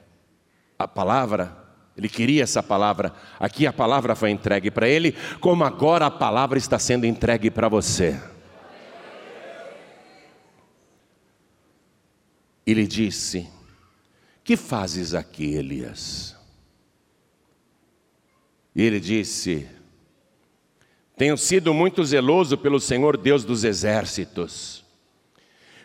[0.77, 1.57] A palavra,
[1.97, 6.59] ele queria essa palavra, aqui a palavra foi entregue para ele, como agora a palavra
[6.59, 8.21] está sendo entregue para você.
[12.67, 13.54] Ele disse:
[14.45, 16.37] que fazes aqui, Elias?
[18.77, 19.67] E ele disse:
[21.17, 24.85] Tenho sido muito zeloso pelo Senhor Deus dos exércitos,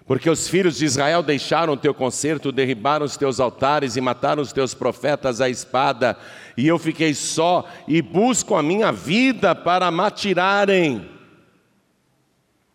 [0.06, 4.42] porque os filhos de Israel deixaram o teu concerto, derribaram os teus altares e mataram
[4.42, 6.18] os teus profetas à espada,
[6.58, 11.10] e eu fiquei só e busco a minha vida para me atirarem.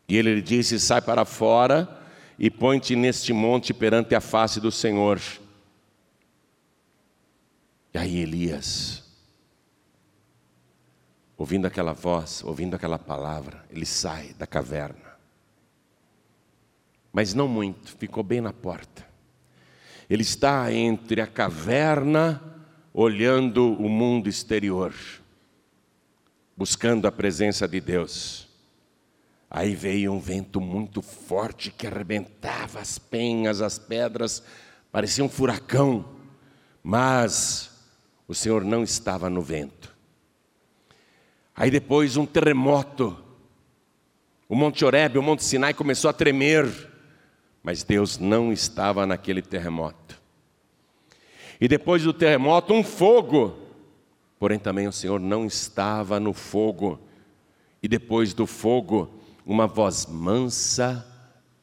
[0.09, 1.88] E ele lhe disse: Sai para fora
[2.38, 5.20] e põe-te neste monte perante a face do Senhor.
[7.95, 9.05] E aí Elias,
[11.37, 15.15] ouvindo aquela voz, ouvindo aquela palavra, ele sai da caverna.
[17.13, 19.07] Mas não muito, ficou bem na porta.
[20.11, 22.43] Ele está entre a caverna,
[22.93, 24.93] olhando o mundo exterior,
[26.57, 28.49] buscando a presença de Deus.
[29.49, 34.43] Aí veio um vento muito forte que arrebentava as penhas, as pedras,
[34.91, 36.05] parecia um furacão,
[36.83, 37.74] mas
[38.27, 39.95] o Senhor não estava no vento.
[41.55, 43.17] Aí depois um terremoto.
[44.48, 46.67] O Monte Oreb, o Monte Sinai começou a tremer,
[47.63, 50.21] mas Deus não estava naquele terremoto.
[51.61, 53.57] E depois do terremoto, um fogo,
[54.38, 57.01] porém também o Senhor não estava no fogo.
[57.83, 61.07] E depois do fogo, uma voz mansa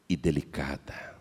[0.07, 1.11] e delicada.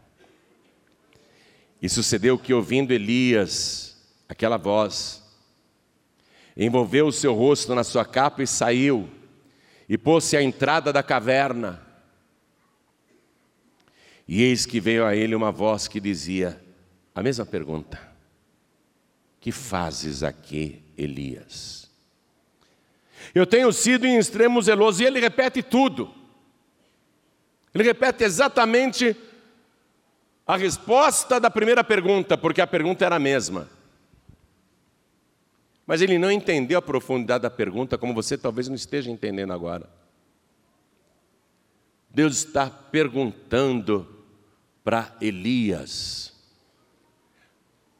[1.82, 3.96] E sucedeu que, ouvindo Elias,
[4.28, 5.19] aquela voz,
[6.56, 9.08] envolveu o seu rosto na sua capa e saiu,
[9.88, 11.80] e pôs-se à entrada da caverna.
[14.26, 16.60] E eis que veio a ele uma voz que dizia
[17.14, 18.00] a mesma pergunta:
[19.40, 21.90] Que fazes aqui, Elias?
[23.34, 25.02] Eu tenho sido em extremo zeloso.
[25.02, 26.12] E ele repete tudo.
[27.74, 29.16] Ele repete exatamente
[30.46, 33.68] a resposta da primeira pergunta, porque a pergunta era a mesma.
[35.90, 39.90] Mas ele não entendeu a profundidade da pergunta, como você talvez não esteja entendendo agora.
[42.08, 44.24] Deus está perguntando
[44.84, 46.32] para Elias: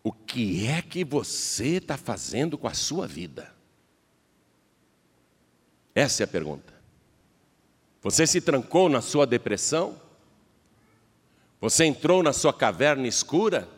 [0.04, 3.52] o que é que você está fazendo com a sua vida?
[5.92, 6.72] Essa é a pergunta.
[8.02, 10.00] Você se trancou na sua depressão?
[11.60, 13.68] Você entrou na sua caverna escura?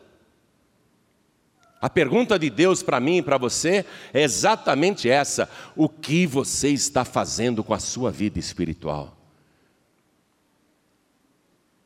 [1.83, 6.69] A pergunta de Deus para mim e para você é exatamente essa: o que você
[6.69, 9.17] está fazendo com a sua vida espiritual?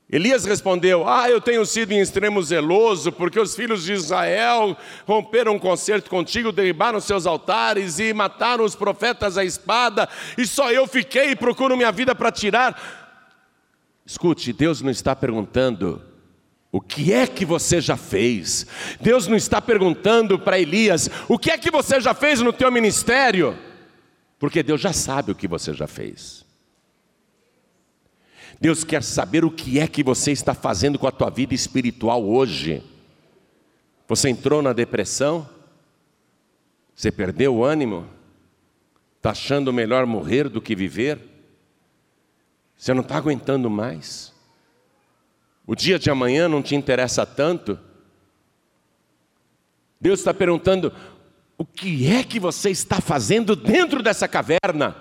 [0.07, 4.77] Elias respondeu: Ah, eu tenho sido em extremo zeloso, porque os filhos de Israel
[5.07, 10.71] romperam um concerto contigo, derribaram seus altares e mataram os profetas à espada, e só
[10.71, 12.79] eu fiquei e procuro minha vida para tirar.
[14.05, 16.06] Escute, Deus não está perguntando
[16.77, 18.67] o que é que você já fez.
[19.01, 22.71] Deus não está perguntando para Elias o que é que você já fez no teu
[22.71, 23.57] ministério,
[24.37, 26.45] porque Deus já sabe o que você já fez.
[28.61, 32.23] Deus quer saber o que é que você está fazendo com a tua vida espiritual
[32.23, 32.83] hoje.
[34.07, 35.49] Você entrou na depressão?
[36.95, 38.07] Você perdeu o ânimo?
[39.17, 41.19] Está achando melhor morrer do que viver?
[42.77, 44.36] Você não está aguentando mais?
[45.67, 47.77] O dia de amanhã não te interessa tanto?
[49.99, 50.93] Deus está perguntando:
[51.57, 54.95] o que é que você está fazendo dentro dessa caverna?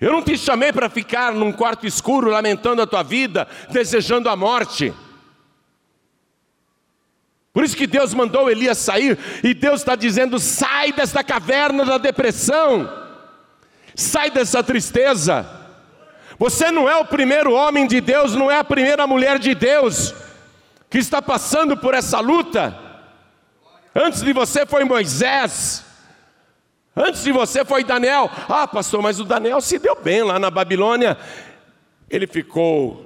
[0.00, 4.36] Eu não te chamei para ficar num quarto escuro lamentando a tua vida, desejando a
[4.36, 4.92] morte.
[7.52, 11.98] Por isso que Deus mandou Elias sair, e Deus está dizendo: sai desta caverna da
[11.98, 12.90] depressão,
[13.94, 15.55] sai dessa tristeza.
[16.38, 20.14] Você não é o primeiro homem de Deus, não é a primeira mulher de Deus
[20.90, 22.78] que está passando por essa luta.
[23.94, 25.86] Antes de você foi Moisés,
[26.96, 28.30] Antes de você foi Daniel.
[28.48, 31.18] Ah, pastor, mas o Daniel se deu bem lá na Babilônia.
[32.08, 33.04] Ele ficou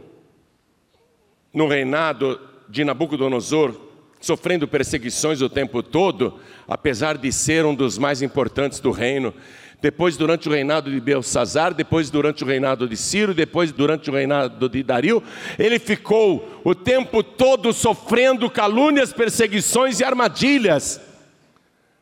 [1.53, 3.75] no reinado de Nabucodonosor,
[4.21, 9.35] sofrendo perseguições o tempo todo, apesar de ser um dos mais importantes do reino.
[9.81, 14.13] Depois, durante o reinado de Belsazar, depois, durante o reinado de Ciro, depois, durante o
[14.13, 15.23] reinado de Dario,
[15.59, 21.01] ele ficou o tempo todo sofrendo calúnias, perseguições e armadilhas.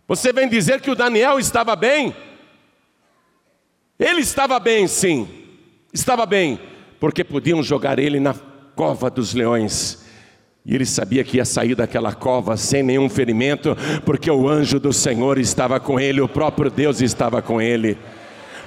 [0.09, 2.17] Você vem dizer que o Daniel estava bem?
[3.99, 5.29] Ele estava bem, sim,
[5.93, 6.59] estava bem,
[6.99, 8.35] porque podiam jogar ele na
[8.75, 10.08] cova dos leões.
[10.69, 14.93] E ele sabia que ia sair daquela cova sem nenhum ferimento, porque o anjo do
[14.93, 17.97] Senhor estava com ele, o próprio Deus estava com ele.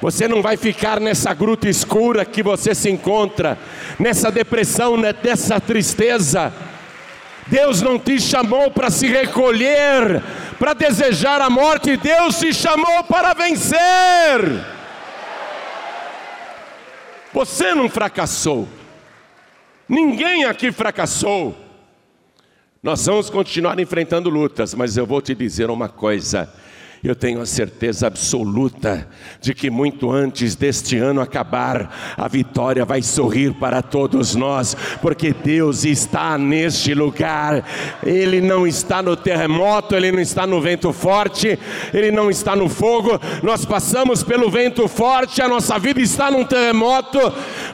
[0.02, 3.56] Você não vai ficar nessa gruta escura que você se encontra,
[4.00, 6.52] nessa depressão, nessa tristeza.
[7.46, 10.24] Deus não te chamou para se recolher,
[10.58, 13.78] para desejar a morte, Deus te chamou para vencer.
[17.32, 18.68] Você não fracassou,
[19.88, 21.61] ninguém aqui fracassou.
[22.84, 26.52] Nós vamos continuar enfrentando lutas, mas eu vou te dizer uma coisa:
[27.04, 29.08] eu tenho a certeza absoluta
[29.40, 35.32] de que muito antes deste ano acabar, a vitória vai sorrir para todos nós, porque
[35.32, 37.64] Deus está neste lugar.
[38.04, 41.60] Ele não está no terremoto, ele não está no vento forte,
[41.94, 43.22] ele não está no fogo.
[43.44, 47.20] Nós passamos pelo vento forte, a nossa vida está num terremoto.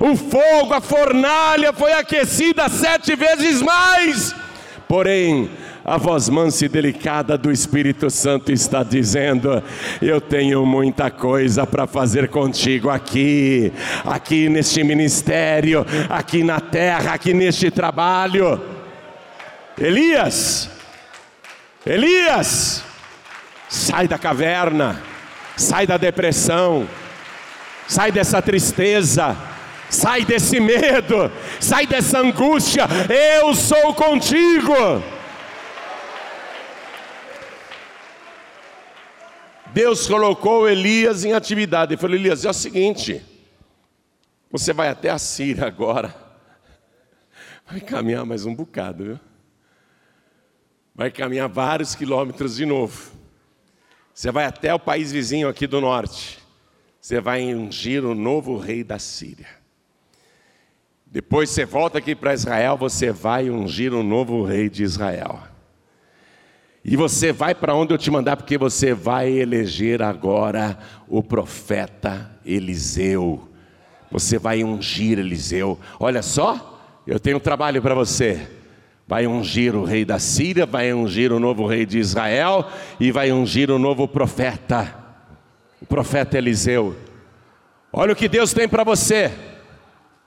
[0.02, 4.47] O fogo, a fornalha foi aquecida sete vezes mais.
[4.88, 5.50] Porém,
[5.84, 9.62] a voz mansa e delicada do Espírito Santo está dizendo:
[10.02, 13.72] Eu tenho muita coisa para fazer contigo aqui,
[14.06, 18.62] aqui neste ministério, aqui na terra, aqui neste trabalho.
[19.78, 20.70] Elias,
[21.86, 22.82] Elias,
[23.68, 25.02] sai da caverna,
[25.58, 26.88] sai da depressão,
[27.88, 29.36] sai dessa tristeza.
[29.90, 32.86] Sai desse medo, sai dessa angústia,
[33.40, 34.74] eu sou contigo.
[39.74, 41.94] Deus colocou Elias em atividade.
[41.94, 43.24] Ele falou: Elias, é o seguinte,
[44.52, 46.14] você vai até a Síria agora,
[47.66, 49.20] vai caminhar mais um bocado, viu?
[50.96, 53.12] Vai caminhar vários quilômetros de novo.
[54.14, 56.40] Você vai até o país vizinho aqui do norte.
[57.00, 59.57] Você vai ungir o novo rei da Síria.
[61.10, 65.40] Depois você volta aqui para Israel, você vai ungir o novo rei de Israel.
[66.84, 70.78] E você vai para onde eu te mandar, porque você vai eleger agora
[71.08, 73.48] o profeta Eliseu.
[74.12, 75.80] Você vai ungir Eliseu.
[76.00, 78.48] Olha só, eu tenho um trabalho para você.
[79.08, 83.32] Vai ungir o rei da Síria, vai ungir o novo rei de Israel e vai
[83.32, 84.94] ungir o novo profeta,
[85.82, 86.96] o profeta Eliseu.
[87.92, 89.32] Olha o que Deus tem para você,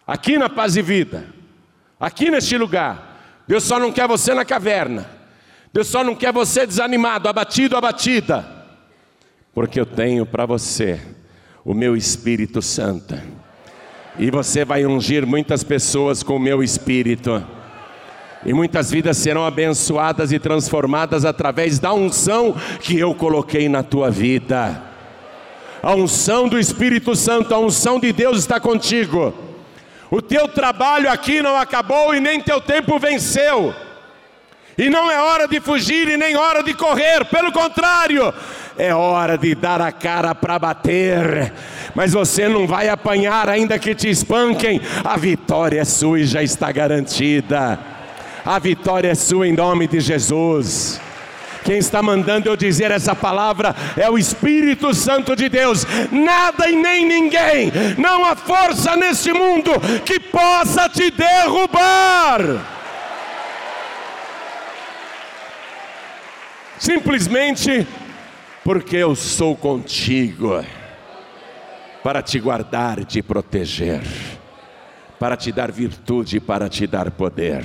[0.06, 1.26] aqui na paz e vida,
[1.98, 3.42] aqui neste lugar.
[3.46, 5.20] Deus só não quer você na caverna.
[5.72, 8.44] Deus só não quer você desanimado, abatido, abatida,
[9.54, 11.00] porque eu tenho para você
[11.64, 13.16] o meu Espírito Santo,
[14.18, 17.46] e você vai ungir muitas pessoas com o meu Espírito,
[18.44, 24.10] e muitas vidas serão abençoadas e transformadas através da unção que eu coloquei na tua
[24.10, 24.82] vida.
[25.82, 29.32] A unção do Espírito Santo, a unção de Deus está contigo.
[30.10, 33.74] O teu trabalho aqui não acabou e nem teu tempo venceu.
[34.76, 38.32] E não é hora de fugir e nem hora de correr, pelo contrário,
[38.78, 41.52] é hora de dar a cara para bater.
[41.94, 46.42] Mas você não vai apanhar, ainda que te espanquem, a vitória é sua e já
[46.42, 47.78] está garantida.
[48.44, 51.00] A vitória é sua em nome de Jesus.
[51.64, 55.86] Quem está mandando eu dizer essa palavra é o Espírito Santo de Deus.
[56.10, 59.72] Nada e nem ninguém, não há força neste mundo
[60.04, 62.80] que possa te derrubar.
[66.80, 67.86] simplesmente
[68.64, 70.64] porque eu sou contigo,
[72.02, 74.02] para te guardar e te proteger,
[75.18, 77.64] para te dar virtude e para te dar poder.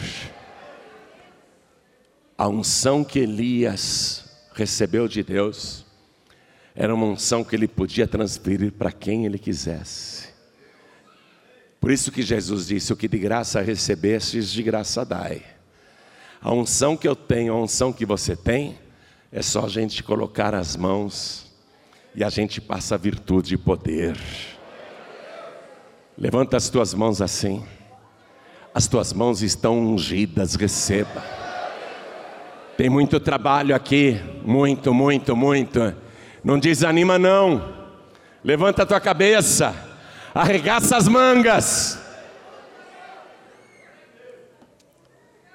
[2.38, 5.86] A unção que Elias recebeu de Deus
[6.76, 10.28] era uma unção que ele podia transferir para quem ele quisesse.
[11.80, 15.44] Por isso que Jesus disse: O que de graça recebestes, de graça dai.
[16.42, 18.78] A unção que eu tenho, a unção que você tem,
[19.32, 21.54] é só a gente colocar as mãos
[22.14, 24.18] e a gente passa virtude e poder.
[26.18, 27.66] Levanta as tuas mãos assim.
[28.74, 31.45] As tuas mãos estão ungidas, receba.
[32.78, 35.96] Tem muito trabalho aqui, muito, muito, muito.
[36.44, 37.74] Não desanima não.
[38.44, 39.74] Levanta a tua cabeça,
[40.34, 42.00] arregaça as mangas.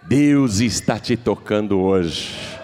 [0.02, 2.58] Deus está te tocando hoje.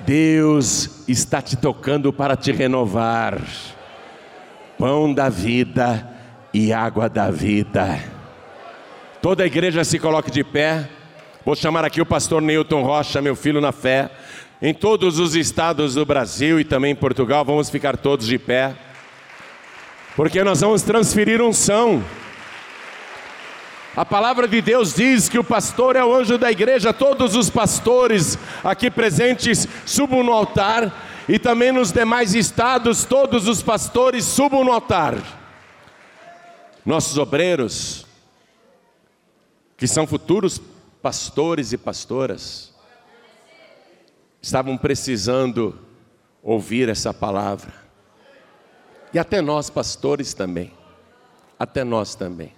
[0.00, 3.42] Deus está te tocando para te renovar.
[4.78, 6.08] Pão da vida
[6.52, 7.98] e água da vida.
[9.20, 10.88] Toda a igreja se coloque de pé.
[11.42, 14.10] Vou chamar aqui o pastor Newton Rocha, meu filho na fé.
[14.60, 18.76] Em todos os estados do Brasil e também em Portugal, vamos ficar todos de pé.
[20.14, 22.04] Porque nós vamos transferir unção.
[23.96, 27.48] A palavra de Deus diz que o pastor é o anjo da igreja, todos os
[27.48, 30.94] pastores aqui presentes subam no altar
[31.26, 35.16] e também nos demais estados, todos os pastores subam no altar.
[36.84, 38.06] Nossos obreiros,
[39.78, 40.60] que são futuros
[41.02, 42.72] pastores e pastoras,
[44.40, 45.78] estavam precisando
[46.42, 47.72] ouvir essa palavra.
[49.12, 50.72] E até nós, pastores também.
[51.58, 52.54] Até nós também.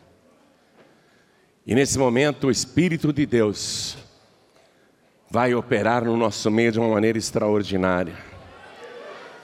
[1.67, 3.97] E nesse momento o Espírito de Deus
[5.31, 8.17] vai operar no nosso meio de uma maneira extraordinária.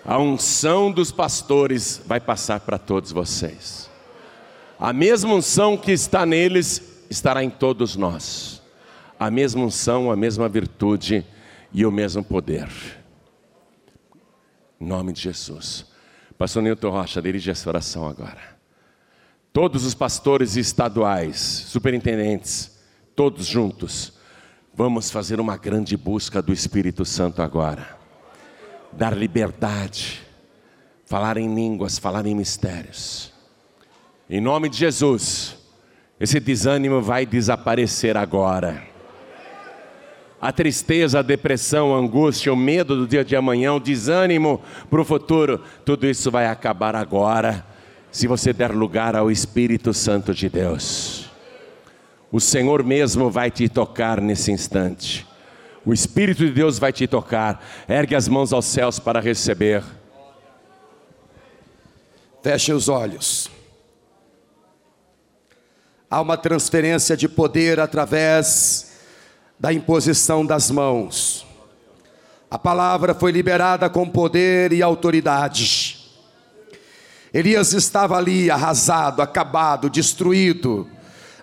[0.05, 3.88] A unção dos pastores vai passar para todos vocês.
[4.78, 8.57] A mesma unção que está neles estará em todos nós.
[9.19, 11.25] A mesma unção, a mesma virtude
[11.73, 12.69] e o mesmo poder.
[14.81, 15.87] Em nome de Jesus.
[16.39, 18.57] Pastor Nilton Rocha, dirige essa oração agora.
[19.53, 22.79] Todos os pastores estaduais, superintendentes,
[23.16, 24.12] todos juntos,
[24.73, 27.99] vamos fazer uma grande busca do Espírito Santo agora.
[28.93, 30.23] Dar liberdade,
[31.05, 33.33] falar em línguas, falar em mistérios.
[34.31, 35.57] Em nome de Jesus,
[36.21, 38.87] esse desânimo vai desaparecer agora.
[40.41, 45.01] A tristeza, a depressão, a angústia, o medo do dia de amanhã, o desânimo para
[45.01, 47.66] o futuro, tudo isso vai acabar agora
[48.11, 51.28] se você der lugar ao Espírito Santo de Deus.
[52.30, 55.26] O Senhor mesmo vai te tocar nesse instante.
[55.84, 57.64] O Espírito de Deus vai te tocar.
[57.89, 59.82] Ergue as mãos aos céus para receber.
[62.43, 63.51] Feche os olhos.
[66.11, 68.88] Há uma transferência de poder através
[69.59, 71.46] da imposição das mãos.
[72.50, 75.98] A palavra foi liberada com poder e autoridade.
[77.34, 80.88] Elias estava ali arrasado, acabado, destruído,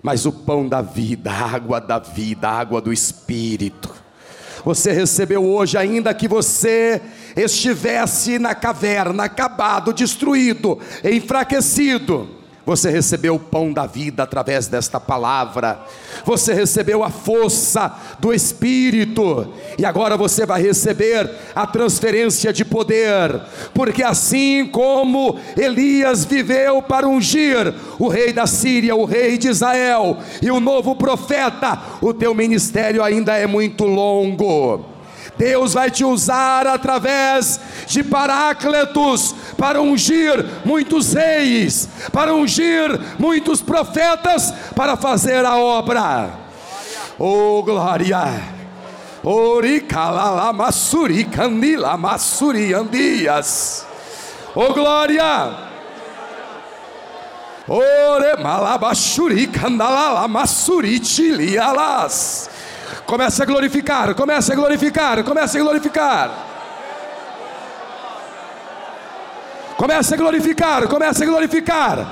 [0.01, 3.93] mas o pão da vida, a água da vida, a água do espírito,
[4.63, 6.99] Você recebeu hoje, ainda que você
[7.35, 15.79] estivesse na caverna, acabado, destruído, enfraquecido você recebeu o pão da vida através desta palavra.
[16.25, 19.47] Você recebeu a força do Espírito.
[19.77, 23.39] E agora você vai receber a transferência de poder.
[23.73, 30.17] Porque assim como Elias viveu para ungir o rei da Síria, o rei de Israel
[30.41, 34.94] e o novo profeta, o teu ministério ainda é muito longo.
[35.37, 44.53] Deus vai te usar através de paráclitos para ungir muitos reis, para ungir muitos profetas,
[44.75, 46.29] para fazer a obra.
[47.19, 48.55] Oh glória!
[49.23, 53.85] Oricalalamasuri candila masuri andias.
[54.55, 55.65] Oh glória!
[57.67, 62.49] Ore malabashuri candalala masuri chilialas.
[63.05, 66.31] Comece a glorificar, comece a glorificar, comece a glorificar.
[69.77, 72.07] Comece a glorificar, comece a glorificar.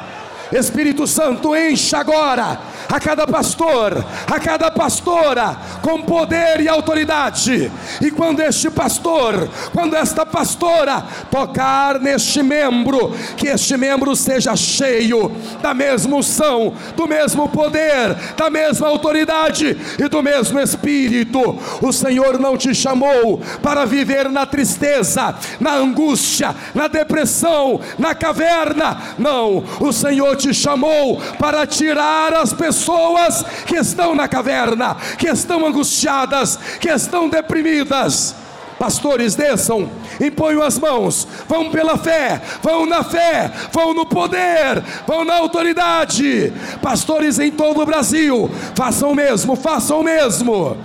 [0.52, 7.72] Espírito Santo, encha agora a cada pastor, a cada pastora, com poder e autoridade.
[8.00, 15.32] E quando este pastor, quando esta pastora tocar neste membro, que este membro seja cheio
[15.60, 21.58] da mesma unção, do mesmo poder, da mesma autoridade e do mesmo espírito.
[21.82, 29.16] O Senhor não te chamou para viver na tristeza, na angústia, na depressão, na caverna.
[29.18, 35.28] Não, o Senhor te chamou para tirar as pessoas pessoas que estão na caverna, que
[35.28, 38.36] estão angustiadas, que estão deprimidas.
[38.78, 45.24] Pastores, desçam, imponham as mãos, vão pela fé, vão na fé, vão no poder, vão
[45.24, 46.52] na autoridade.
[46.82, 50.76] Pastores em todo o Brasil, façam o mesmo, façam o mesmo.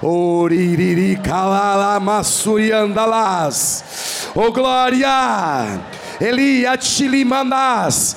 [0.00, 1.20] Oririri.
[4.34, 5.80] Oh glória!
[6.20, 8.16] Elia Chilimanás.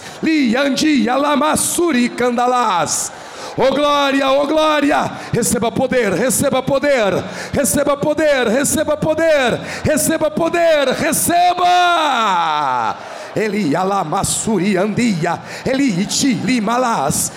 [3.57, 12.97] Oh glória, oh glória, receba poder, receba poder, receba poder, receba poder, receba poder, receba.
[13.35, 17.31] Eli alamassuri andia, Eli itili malas,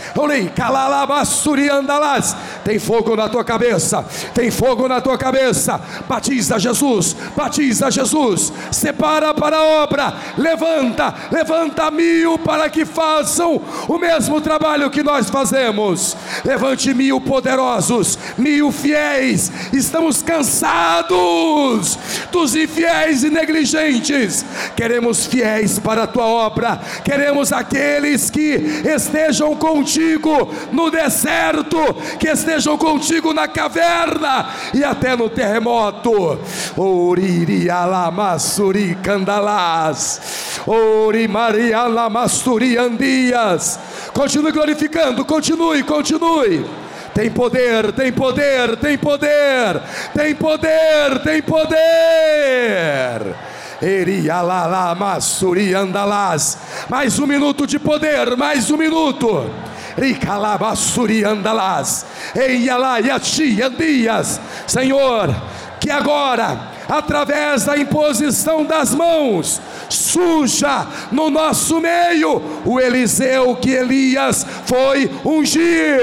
[1.70, 2.36] andalas.
[2.64, 5.80] Tem fogo na tua cabeça, tem fogo na tua cabeça.
[6.08, 8.52] Batiza Jesus, batiza Jesus.
[8.70, 15.30] Separa para a obra, levanta, levanta mil para que façam o mesmo trabalho que nós
[15.30, 16.16] fazemos.
[16.44, 19.50] Levante mil poderosos, mil fiéis.
[19.72, 21.98] Estamos cansados
[22.30, 24.44] dos infiéis e negligentes.
[24.76, 26.78] Queremos fiéis para a tua obra.
[27.02, 31.78] Queremos aqueles que estejam contigo no deserto,
[32.20, 36.38] que estejam contigo na caverna e até no terremoto.
[36.76, 40.60] Oriria lamassuri candalás.
[40.66, 43.80] Ori Maria lamassuri andias.
[44.12, 46.66] Continue glorificando, continue, continue.
[47.14, 49.80] Tem poder, tem poder, tem poder,
[50.14, 53.34] tem poder, tem poder.
[53.80, 56.58] Erialala Massuri Andalás.
[56.88, 59.48] Mais um minuto de poder, mais um minuto.
[59.96, 62.06] Ricalabassuri Andalás.
[62.34, 64.40] Eialá Yachi Andias.
[64.66, 65.34] Senhor,
[65.80, 74.44] que agora, através da imposição das mãos, suja no nosso meio o Eliseu que Elias
[74.66, 76.02] foi ungir.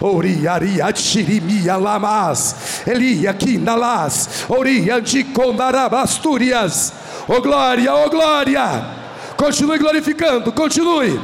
[0.00, 6.92] Oriaria Chirimia Lamas, Elia Quinalas, Oria de Condarabastúrias.
[7.28, 8.98] Oh glória, oh glória.
[9.36, 11.18] Continue glorificando, continue.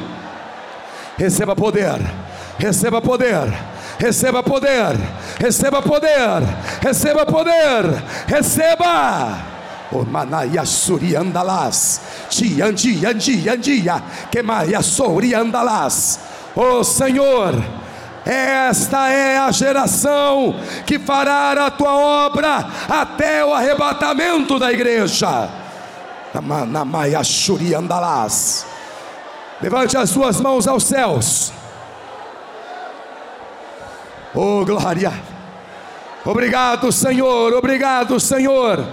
[1.17, 1.99] Receba poder,
[2.59, 4.95] receba poder receba poder,
[5.39, 6.43] receba poder,
[6.81, 9.55] receba poder, receba.
[9.91, 16.19] O manaia suri andalas, tiandi andi andia, que maia sori andalas.
[16.55, 17.53] O Senhor,
[18.29, 20.55] esta é a geração
[20.85, 25.49] que fará a tua obra até o arrebatamento da igreja.
[29.61, 31.53] Levante as suas mãos aos céus.
[34.35, 35.13] Oh glória!
[36.25, 37.53] Obrigado, Senhor.
[37.53, 38.85] Obrigado, Senhor.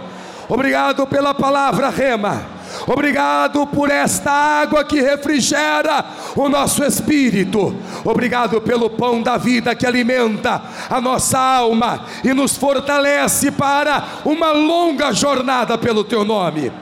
[0.48, 2.53] Obrigado pela palavra rema.
[2.86, 6.04] Obrigado por esta água que refrigera
[6.36, 7.74] o nosso espírito.
[8.04, 14.52] Obrigado pelo pão da vida que alimenta a nossa alma e nos fortalece para uma
[14.52, 16.72] longa jornada pelo teu nome.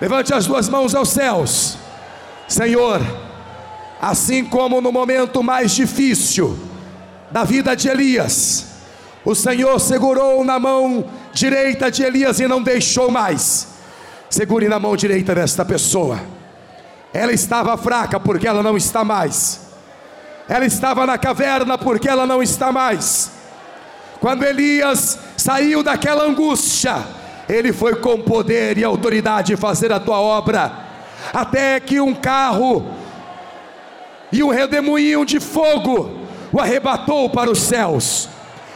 [0.00, 1.78] Levante as duas mãos aos céus.
[2.46, 3.00] Senhor,
[4.00, 6.58] assim como no momento mais difícil
[7.30, 8.76] da vida de Elias,
[9.26, 13.75] O Senhor segurou na mão direita de Elias e não deixou mais.
[14.28, 16.20] Segure na mão direita desta pessoa.
[17.12, 19.66] Ela estava fraca porque ela não está mais.
[20.48, 23.32] Ela estava na caverna porque ela não está mais.
[24.20, 27.04] Quando Elias saiu daquela angústia,
[27.48, 30.72] ele foi com poder e autoridade fazer a tua obra,
[31.32, 32.84] até que um carro
[34.32, 38.28] e um redemoinho de fogo o arrebatou para os céus.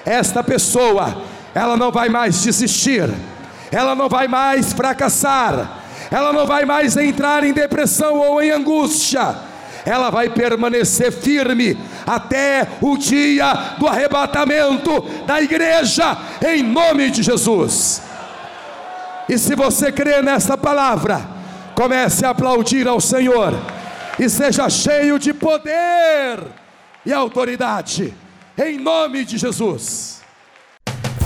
[0.04, 1.22] Esta pessoa,
[1.54, 3.08] ela não vai mais desistir,
[3.70, 9.36] ela não vai mais fracassar, ela não vai mais entrar em depressão ou em angústia,
[9.84, 16.16] ela vai permanecer firme até o dia do arrebatamento da igreja,
[16.46, 18.02] em nome de Jesus.
[19.28, 21.20] E se você crê nessa palavra,
[21.74, 23.54] comece a aplaudir ao Senhor
[24.18, 26.40] e seja cheio de poder
[27.06, 28.12] e autoridade,
[28.58, 30.19] em nome de Jesus.